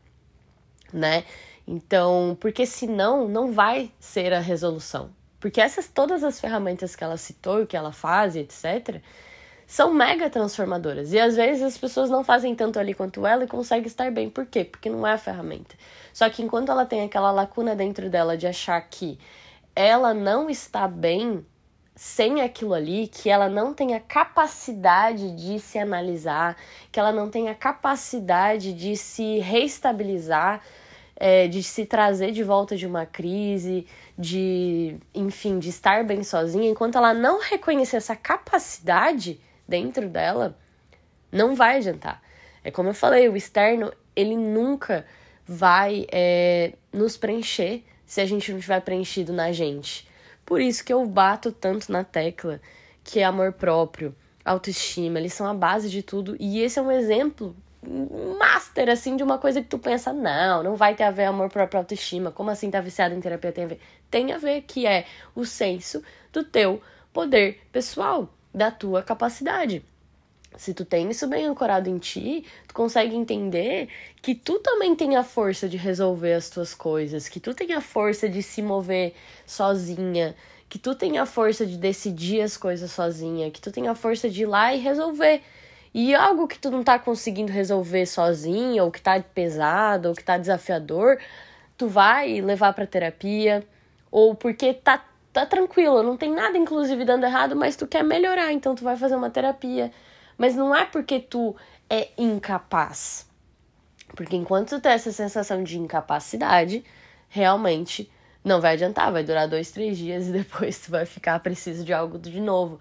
né? 0.93 1.25
Então, 1.65 2.37
porque 2.41 2.67
senão 2.67 3.29
não 3.29 3.53
vai 3.53 3.93
ser 4.01 4.33
a 4.33 4.41
resolução. 4.41 5.11
Porque 5.39 5.61
essas 5.61 5.87
todas 5.87 6.25
as 6.25 6.41
ferramentas 6.41 6.97
que 6.97 7.05
ela 7.05 7.17
citou, 7.17 7.67
que 7.67 7.77
ela 7.77 7.93
faz, 7.93 8.35
etc, 8.35 9.01
são 9.65 9.95
mega 9.95 10.29
transformadoras. 10.29 11.13
E 11.13 11.21
às 11.21 11.37
vezes 11.37 11.63
as 11.63 11.79
pessoas 11.79 12.11
não 12.11 12.25
fazem 12.25 12.57
tanto 12.57 12.79
ali 12.81 12.93
quanto 12.93 13.25
ela 13.25 13.45
e 13.45 13.47
conseguem 13.47 13.87
estar 13.87 14.11
bem. 14.11 14.29
Por 14.29 14.45
quê? 14.47 14.65
Porque 14.65 14.91
não 14.91 15.07
é 15.07 15.13
a 15.13 15.19
ferramenta. 15.19 15.77
Só 16.13 16.29
que 16.29 16.43
enquanto 16.43 16.73
ela 16.73 16.85
tem 16.85 17.03
aquela 17.03 17.31
lacuna 17.31 17.77
dentro 17.77 18.11
dela 18.11 18.37
de 18.37 18.47
achar 18.47 18.81
que 18.81 19.19
ela 19.77 20.13
não 20.13 20.51
está 20.51 20.89
bem 20.89 21.47
sem 21.99 22.41
aquilo 22.43 22.75
ali, 22.75 23.09
que 23.09 23.29
ela 23.29 23.49
não 23.49 23.75
tenha 23.75 23.99
capacidade 23.99 25.35
de 25.35 25.59
se 25.59 25.81
analisar, 25.81 26.57
que 26.93 27.01
ela 27.01 27.11
não 27.11 27.29
tenha 27.29 27.53
capacidade 27.57 28.73
de 28.73 28.97
se 28.97 29.41
reestabilizar, 29.41 30.63
é, 31.17 31.49
de 31.49 31.61
se 31.61 31.85
trazer 31.85 32.31
de 32.31 32.45
volta 32.45 32.77
de 32.77 32.87
uma 32.87 33.05
crise, 33.05 33.85
de, 34.17 34.97
enfim, 35.13 35.59
de 35.59 35.71
estar 35.71 36.05
bem 36.05 36.23
sozinha, 36.23 36.71
enquanto 36.71 36.97
ela 36.97 37.13
não 37.13 37.41
reconhecer 37.41 37.97
essa 37.97 38.15
capacidade 38.15 39.41
dentro 39.67 40.09
dela, 40.09 40.57
não 41.33 41.57
vai 41.57 41.79
adiantar. 41.79 42.23
É 42.63 42.71
como 42.71 42.91
eu 42.91 42.95
falei, 42.95 43.29
o 43.29 43.37
externo, 43.37 43.93
ele 44.15 44.37
nunca 44.37 45.05
vai 45.45 46.07
é, 46.13 46.75
nos 46.93 47.17
preencher 47.17 47.83
se 48.07 48.21
a 48.21 48.25
gente 48.25 48.53
não 48.53 48.61
tiver 48.61 48.81
preenchido 48.83 49.33
na 49.33 49.51
gente. 49.51 50.08
Por 50.49 50.63
isso 50.63 50.83
que 50.83 50.91
eu 50.91 51.05
bato 51.05 51.53
tanto 51.53 51.93
na 51.93 52.03
tecla 52.03 52.59
que 53.05 53.21
é 53.21 53.25
amor 53.25 53.53
próprio, 53.53 54.17
autoestima, 54.43 55.19
eles 55.19 55.35
são 55.35 55.47
a 55.47 55.53
base 55.53 55.91
de 55.91 56.03
tudo. 56.03 56.39
E 56.41 56.63
esse 56.63 56.79
é 56.79 56.83
um 56.83 56.91
exemplo 56.91 57.55
master, 58.39 58.89
assim, 58.89 59.15
de 59.15 59.23
uma 59.23 59.37
coisa 59.37 59.61
que 59.61 59.69
tu 59.69 59.79
pensa, 59.79 60.11
não, 60.11 60.63
não 60.63 60.75
vai 60.75 60.95
ter 60.95 61.03
a 61.03 61.11
ver 61.11 61.27
amor 61.27 61.51
próprio 61.51 61.81
autoestima. 61.81 62.31
Como 62.31 62.49
assim 62.49 62.71
tá 62.71 62.81
viciado 62.81 63.15
em 63.15 63.21
terapia 63.21 63.53
tem 63.53 63.65
a 63.65 63.67
ver? 63.67 63.81
Tem 64.11 64.33
a 64.33 64.39
ver, 64.39 64.63
que 64.63 64.87
é 64.87 65.05
o 65.35 65.45
senso 65.45 66.03
do 66.33 66.43
teu 66.43 66.81
poder 67.13 67.61
pessoal, 67.71 68.27
da 68.55 68.71
tua 68.71 69.03
capacidade. 69.03 69.85
Se 70.59 70.75
tu 70.75 70.85
tem 70.85 71.09
isso 71.09 71.29
bem 71.29 71.47
ancorado 71.47 71.89
em 71.89 71.99
ti, 71.99 72.45
tu 72.67 72.75
consegue 72.75 73.15
entender 73.15 73.89
que 74.21 74.35
tu 74.35 74.59
também 74.59 74.93
tem 74.97 75.15
a 75.15 75.23
força 75.23 75.69
de 75.69 75.77
resolver 75.77 76.33
as 76.33 76.51
tuas 76.51 76.75
coisas, 76.75 77.29
que 77.29 77.39
tu 77.39 77.55
tem 77.55 77.75
a 77.75 77.81
força 77.81 78.29
de 78.29 78.43
se 78.43 78.61
mover 78.61 79.15
sozinha, 79.47 80.35
que 80.69 80.77
tu 80.77 80.97
tem 80.97 81.17
a 81.17 81.25
força 81.25 81.65
de 81.65 81.77
decidir 81.77 82.41
as 82.41 82.57
coisas 82.57 82.91
sozinha, 82.91 83.53
que 83.53 83.61
tu 83.61 83.71
tem 83.71 83.87
a 83.87 83.95
força 83.95 84.29
de 84.29 84.43
ir 84.43 84.47
lá 84.47 84.75
e 84.75 84.81
resolver. 84.81 85.43
E 85.95 86.13
algo 86.13 86.49
que 86.49 86.59
tu 86.59 86.73
não 86.73 86.83
tá 86.83 86.99
conseguindo 86.99 87.53
resolver 87.53 88.05
sozinha, 88.05 88.83
ou 88.83 88.91
que 88.91 89.01
tá 89.01 89.23
pesado, 89.23 90.09
ou 90.09 90.15
que 90.15 90.25
tá 90.25 90.37
desafiador, 90.37 91.21
tu 91.77 91.87
vai 91.87 92.41
levar 92.41 92.73
pra 92.73 92.85
terapia, 92.85 93.65
ou 94.11 94.35
porque 94.35 94.75
tá, 94.75 95.05
tá 95.33 95.47
tranquilo, 95.47 96.03
não 96.03 96.17
tem 96.17 96.33
nada 96.33 96.59
inclusive 96.59 97.05
dando 97.05 97.25
errado, 97.25 97.55
mas 97.55 97.77
tu 97.77 97.87
quer 97.87 98.03
melhorar, 98.03 98.53
então 98.53 98.75
tu 98.75 98.83
vai 98.83 98.97
fazer 98.97 99.15
uma 99.15 99.31
terapia 99.31 99.93
mas 100.39 100.55
não 100.55 100.75
é 100.75 100.85
porque 100.85 101.19
tu 101.19 101.55
é 101.91 102.09
incapaz. 102.17 103.29
Porque 104.15 104.37
enquanto 104.37 104.71
tu 104.71 104.81
tem 104.81 104.93
essa 104.93 105.13
sensação 105.13 105.63
de 105.63 105.79
incapacidade, 105.79 106.85
realmente 107.29 108.11
não 108.45 108.61
vai 108.61 108.75
adiantar, 108.75 109.13
vai 109.13 109.25
durar 109.25 109.49
dois, 109.49 109.71
três 109.71 109.99
dias 109.99 110.29
e 110.29 110.33
depois 110.33 110.79
tu 110.79 110.91
vai 110.91 111.05
ficar 111.05 111.39
preciso 111.41 111.85
de 111.85 111.93
algo 111.93 112.19
de 112.19 112.41
novo. 112.41 112.81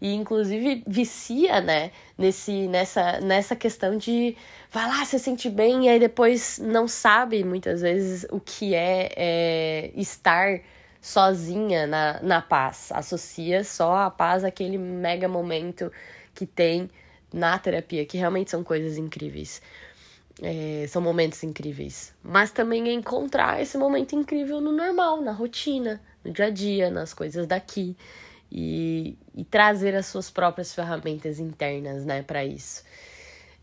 e 0.00 0.14
inclusive 0.14 0.84
vicia, 0.86 1.60
né, 1.60 1.90
nesse 2.16 2.68
nessa 2.68 3.20
nessa 3.20 3.56
questão 3.56 3.96
de 3.96 4.36
vai 4.70 4.86
lá, 4.86 5.04
se 5.04 5.18
sente 5.18 5.50
bem 5.50 5.86
e 5.86 5.88
aí 5.88 5.98
depois 5.98 6.58
não 6.58 6.86
sabe 6.86 7.42
muitas 7.44 7.80
vezes 7.80 8.26
o 8.30 8.38
que 8.40 8.74
é, 8.74 9.10
é 9.16 9.92
estar 9.96 10.60
sozinha 11.00 11.86
na, 11.86 12.20
na 12.22 12.42
paz. 12.42 12.90
Associa 12.92 13.64
só 13.64 13.96
a 13.96 14.10
paz 14.10 14.44
àquele 14.44 14.78
mega 14.78 15.28
momento 15.28 15.90
que 16.38 16.46
tem 16.46 16.88
na 17.34 17.58
terapia, 17.58 18.06
que 18.06 18.16
realmente 18.16 18.48
são 18.48 18.62
coisas 18.62 18.96
incríveis. 18.96 19.60
É, 20.40 20.86
são 20.88 21.02
momentos 21.02 21.42
incríveis. 21.42 22.14
Mas 22.22 22.52
também 22.52 22.88
é 22.88 22.92
encontrar 22.92 23.60
esse 23.60 23.76
momento 23.76 24.14
incrível 24.14 24.60
no 24.60 24.70
normal, 24.70 25.20
na 25.20 25.32
rotina, 25.32 26.00
no 26.24 26.32
dia 26.32 26.44
a 26.44 26.50
dia, 26.50 26.90
nas 26.90 27.12
coisas 27.12 27.44
daqui. 27.44 27.96
E, 28.52 29.18
e 29.34 29.44
trazer 29.44 29.96
as 29.96 30.06
suas 30.06 30.30
próprias 30.30 30.72
ferramentas 30.72 31.40
internas, 31.40 32.04
né, 32.04 32.22
para 32.22 32.44
isso. 32.44 32.84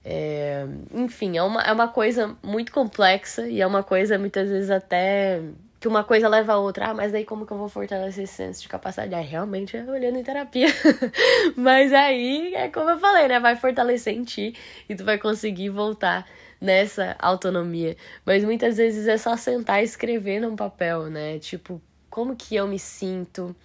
É, 0.03 0.67
enfim, 0.93 1.37
é 1.37 1.41
uma, 1.41 1.61
é 1.61 1.71
uma 1.71 1.87
coisa 1.87 2.37
muito 2.43 2.73
complexa 2.73 3.47
e 3.47 3.61
é 3.61 3.65
uma 3.65 3.83
coisa 3.83 4.19
muitas 4.19 4.49
vezes 4.49 4.69
até 4.69 5.41
que 5.85 5.87
uma 5.87 6.03
coisa 6.03 6.27
leva 6.27 6.53
a 6.53 6.57
outra. 6.57 6.87
Ah, 6.87 6.93
mas 6.95 7.11
daí 7.11 7.23
como 7.23 7.45
que 7.45 7.53
eu 7.53 7.59
vou 7.59 7.69
fortalecer 7.69 8.23
esse 8.23 8.33
senso 8.33 8.59
de 8.59 8.67
capacidade? 8.67 9.13
Ah, 9.13 9.19
realmente 9.19 9.77
é 9.77 9.83
olhando 9.83 10.17
em 10.17 10.23
terapia. 10.23 10.65
mas 11.55 11.93
aí 11.93 12.55
é 12.55 12.69
como 12.69 12.89
eu 12.89 12.97
falei, 12.97 13.27
né? 13.27 13.39
Vai 13.39 13.55
fortalecer 13.55 14.15
em 14.15 14.23
ti 14.23 14.55
e 14.89 14.95
tu 14.95 15.05
vai 15.05 15.19
conseguir 15.19 15.69
voltar 15.69 16.27
nessa 16.59 17.15
autonomia. 17.19 17.95
Mas 18.25 18.43
muitas 18.43 18.77
vezes 18.77 19.07
é 19.07 19.15
só 19.15 19.37
sentar 19.37 19.79
e 19.81 19.85
escrever 19.85 20.39
num 20.39 20.55
papel, 20.55 21.05
né? 21.05 21.37
Tipo, 21.37 21.79
como 22.09 22.35
que 22.35 22.55
eu 22.55 22.67
me 22.67 22.79
sinto? 22.79 23.55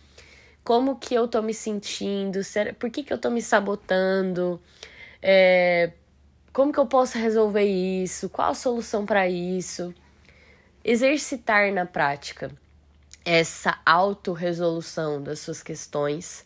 Como 0.63 0.97
que 0.97 1.15
eu 1.15 1.27
tô 1.27 1.41
me 1.41 1.55
sentindo? 1.55 2.41
Por 2.79 2.91
que, 2.91 3.03
que 3.03 3.15
eu 3.15 3.19
tô 3.19 3.31
me 3.31 3.41
sabotando? 3.41 4.61
É... 5.23 5.93
Como 6.53 6.71
que 6.71 6.79
eu 6.79 6.87
posso 6.87 7.17
resolver 7.17 7.65
isso? 7.65 8.29
Qual 8.29 8.51
a 8.51 8.55
solução 8.55 9.07
para 9.07 9.27
isso? 9.27 9.95
Exercitar 10.85 11.73
na 11.73 11.87
prática 11.87 12.51
essa 13.25 13.79
autorresolução 13.85 15.23
das 15.23 15.41
suas 15.41 15.63
questões. 15.63 16.45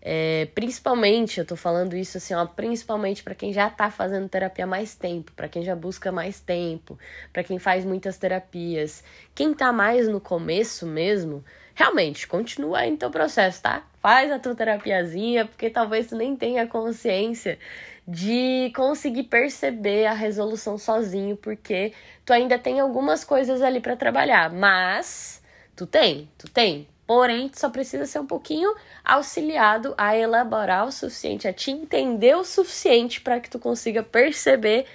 É, 0.00 0.46
principalmente, 0.54 1.40
eu 1.40 1.44
tô 1.44 1.56
falando 1.56 1.96
isso 1.96 2.16
assim, 2.16 2.32
ó, 2.32 2.46
principalmente 2.46 3.24
para 3.24 3.34
quem 3.34 3.52
já 3.52 3.68
tá 3.68 3.90
fazendo 3.90 4.28
terapia 4.28 4.64
há 4.64 4.68
mais 4.68 4.94
tempo, 4.94 5.32
para 5.32 5.48
quem 5.48 5.64
já 5.64 5.74
busca 5.74 6.12
mais 6.12 6.38
tempo, 6.38 6.96
para 7.32 7.42
quem 7.42 7.58
faz 7.58 7.84
muitas 7.84 8.16
terapias. 8.16 9.02
Quem 9.34 9.52
tá 9.52 9.72
mais 9.72 10.06
no 10.06 10.20
começo 10.20 10.86
mesmo, 10.86 11.44
realmente, 11.74 12.28
continua 12.28 12.78
aí 12.78 12.90
no 12.92 12.96
teu 12.96 13.10
processo, 13.10 13.60
tá? 13.62 13.84
Faz 14.00 14.30
a 14.30 14.38
tua 14.38 14.54
terapiazinha, 14.54 15.44
porque 15.44 15.68
talvez 15.68 16.06
tu 16.06 16.14
nem 16.14 16.36
tenha 16.36 16.68
consciência 16.68 17.58
de 18.06 18.72
conseguir 18.74 19.24
perceber 19.24 20.06
a 20.06 20.12
resolução 20.12 20.78
sozinho, 20.78 21.36
porque 21.36 21.92
tu 22.24 22.32
ainda 22.32 22.58
tem 22.58 22.78
algumas 22.78 23.24
coisas 23.24 23.60
ali 23.62 23.80
para 23.80 23.96
trabalhar, 23.96 24.50
mas 24.52 25.42
tu 25.74 25.86
tem, 25.86 26.28
tu 26.38 26.48
tem. 26.48 26.86
Porém, 27.06 27.48
tu 27.48 27.58
só 27.58 27.70
precisa 27.70 28.04
ser 28.04 28.18
um 28.18 28.26
pouquinho 28.26 28.74
auxiliado 29.04 29.94
a 29.96 30.16
elaborar 30.16 30.86
o 30.86 30.92
suficiente, 30.92 31.46
a 31.46 31.52
te 31.52 31.70
entender 31.70 32.36
o 32.36 32.44
suficiente 32.44 33.20
para 33.20 33.38
que 33.38 33.48
tu 33.48 33.58
consiga 33.58 34.02
perceber 34.02 34.86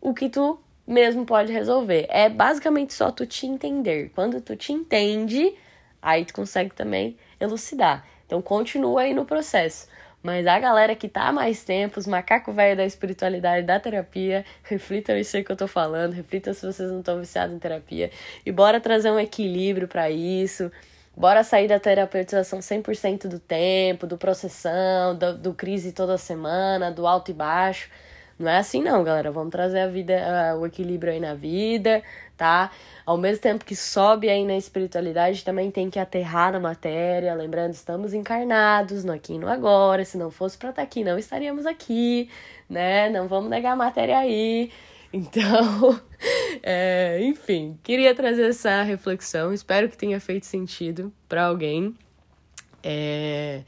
o 0.00 0.14
que 0.14 0.28
tu 0.28 0.60
mesmo 0.86 1.26
pode 1.26 1.52
resolver. 1.52 2.06
É 2.08 2.28
basicamente 2.28 2.94
só 2.94 3.10
tu 3.10 3.26
te 3.26 3.46
entender. 3.46 4.10
Quando 4.14 4.40
tu 4.40 4.56
te 4.56 4.72
entende, 4.72 5.54
aí 6.00 6.24
tu 6.24 6.34
consegue 6.34 6.74
também 6.74 7.16
elucidar. 7.40 8.06
Então 8.26 8.40
continua 8.40 9.02
aí 9.02 9.14
no 9.14 9.24
processo. 9.24 9.88
Mas 10.22 10.46
a 10.46 10.58
galera 10.58 10.94
que 10.94 11.08
tá 11.08 11.28
há 11.28 11.32
mais 11.32 11.64
tempo, 11.64 11.98
os 11.98 12.06
macacos 12.06 12.54
velho 12.54 12.76
da 12.76 12.84
espiritualidade, 12.84 13.66
da 13.66 13.80
terapia, 13.80 14.44
reflitam 14.62 15.16
isso 15.16 15.36
aí 15.36 15.42
que 15.42 15.50
eu 15.50 15.56
tô 15.56 15.66
falando, 15.66 16.12
reflitam 16.12 16.52
se 16.52 16.66
vocês 16.66 16.90
não 16.90 17.00
estão 17.00 17.18
viciados 17.18 17.54
em 17.54 17.58
terapia. 17.58 18.10
E 18.44 18.52
bora 18.52 18.78
trazer 18.80 19.10
um 19.10 19.18
equilíbrio 19.18 19.88
para 19.88 20.10
isso. 20.10 20.70
Bora 21.16 21.42
sair 21.42 21.68
da 21.68 21.80
terapeutização 21.80 22.60
100% 22.60 23.28
do 23.28 23.38
tempo, 23.38 24.06
do 24.06 24.18
processão, 24.18 25.16
do, 25.16 25.36
do 25.36 25.54
crise 25.54 25.92
toda 25.92 26.16
semana, 26.18 26.90
do 26.90 27.06
alto 27.06 27.30
e 27.30 27.34
baixo. 27.34 27.90
Não 28.38 28.50
é 28.50 28.56
assim 28.58 28.82
não, 28.82 29.04
galera. 29.04 29.30
Vamos 29.30 29.50
trazer 29.50 29.80
a 29.80 29.86
vida, 29.86 30.14
uh, 30.54 30.60
o 30.60 30.66
equilíbrio 30.66 31.12
aí 31.12 31.20
na 31.20 31.34
vida, 31.34 32.02
tá? 32.40 32.70
Ao 33.04 33.18
mesmo 33.18 33.42
tempo 33.42 33.66
que 33.66 33.76
sobe 33.76 34.30
aí 34.30 34.46
na 34.46 34.56
espiritualidade, 34.56 35.44
também 35.44 35.70
tem 35.70 35.90
que 35.90 35.98
aterrar 35.98 36.52
na 36.52 36.58
matéria. 36.58 37.34
Lembrando, 37.34 37.74
estamos 37.74 38.14
encarnados 38.14 39.04
no 39.04 39.12
aqui 39.12 39.34
e 39.34 39.38
no 39.38 39.46
agora. 39.46 40.06
Se 40.06 40.16
não 40.16 40.30
fosse 40.30 40.56
para 40.56 40.70
estar 40.70 40.80
tá 40.80 40.86
aqui, 40.86 41.04
não 41.04 41.18
estaríamos 41.18 41.66
aqui, 41.66 42.30
né? 42.68 43.10
Não 43.10 43.28
vamos 43.28 43.50
negar 43.50 43.72
a 43.72 43.76
matéria 43.76 44.18
aí. 44.18 44.72
Então, 45.12 46.00
é, 46.62 47.18
enfim, 47.20 47.76
queria 47.82 48.14
trazer 48.14 48.50
essa 48.50 48.84
reflexão. 48.84 49.52
Espero 49.52 49.88
que 49.88 49.96
tenha 49.98 50.20
feito 50.20 50.46
sentido 50.46 51.12
para 51.28 51.46
alguém. 51.46 51.96
É, 52.80 53.62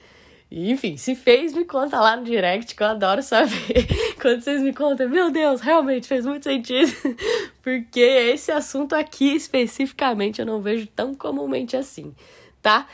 enfim, 0.54 0.98
se 0.98 1.14
fez, 1.14 1.54
me 1.54 1.64
conta 1.64 1.98
lá 1.98 2.14
no 2.14 2.24
direct, 2.24 2.74
que 2.74 2.82
eu 2.82 2.86
adoro 2.86 3.22
saber. 3.22 3.86
Quando 4.20 4.42
vocês 4.42 4.60
me 4.60 4.74
contam, 4.74 5.08
meu 5.08 5.30
Deus, 5.30 5.62
realmente 5.62 6.06
fez 6.06 6.26
muito 6.26 6.44
sentido. 6.44 6.92
Porque 7.62 8.00
esse 8.00 8.52
assunto 8.52 8.94
aqui 8.94 9.34
especificamente 9.34 10.40
eu 10.40 10.46
não 10.46 10.60
vejo 10.60 10.86
tão 10.88 11.14
comumente 11.14 11.74
assim, 11.74 12.14
tá? 12.60 12.86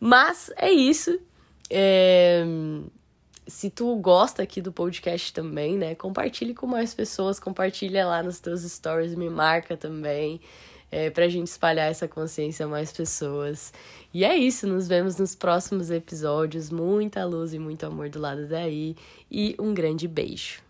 Mas 0.00 0.50
é 0.56 0.72
isso. 0.72 1.16
É... 1.70 2.44
Se 3.46 3.70
tu 3.70 3.94
gosta 3.96 4.42
aqui 4.42 4.60
do 4.60 4.72
podcast 4.72 5.32
também, 5.32 5.78
né? 5.78 5.94
Compartilhe 5.94 6.52
com 6.52 6.66
mais 6.66 6.94
pessoas, 6.94 7.38
compartilha 7.38 8.06
lá 8.06 8.22
nos 8.22 8.40
teus 8.40 8.62
stories, 8.62 9.14
me 9.14 9.30
marca 9.30 9.76
também 9.76 10.40
é, 10.94 11.10
para 11.10 11.24
a 11.24 11.28
gente 11.28 11.48
espalhar 11.48 11.90
essa 11.90 12.06
consciência 12.06 12.66
a 12.66 12.68
mais 12.68 12.92
pessoas. 12.92 13.72
E 14.12 14.24
é 14.24 14.36
isso, 14.36 14.64
nos 14.64 14.86
vemos 14.86 15.16
nos 15.16 15.34
próximos 15.34 15.90
episódios. 15.90 16.70
Muita 16.70 17.24
luz 17.24 17.52
e 17.52 17.58
muito 17.58 17.84
amor 17.84 18.08
do 18.08 18.20
lado 18.20 18.46
daí. 18.46 18.94
E 19.28 19.56
um 19.58 19.74
grande 19.74 20.06
beijo. 20.06 20.63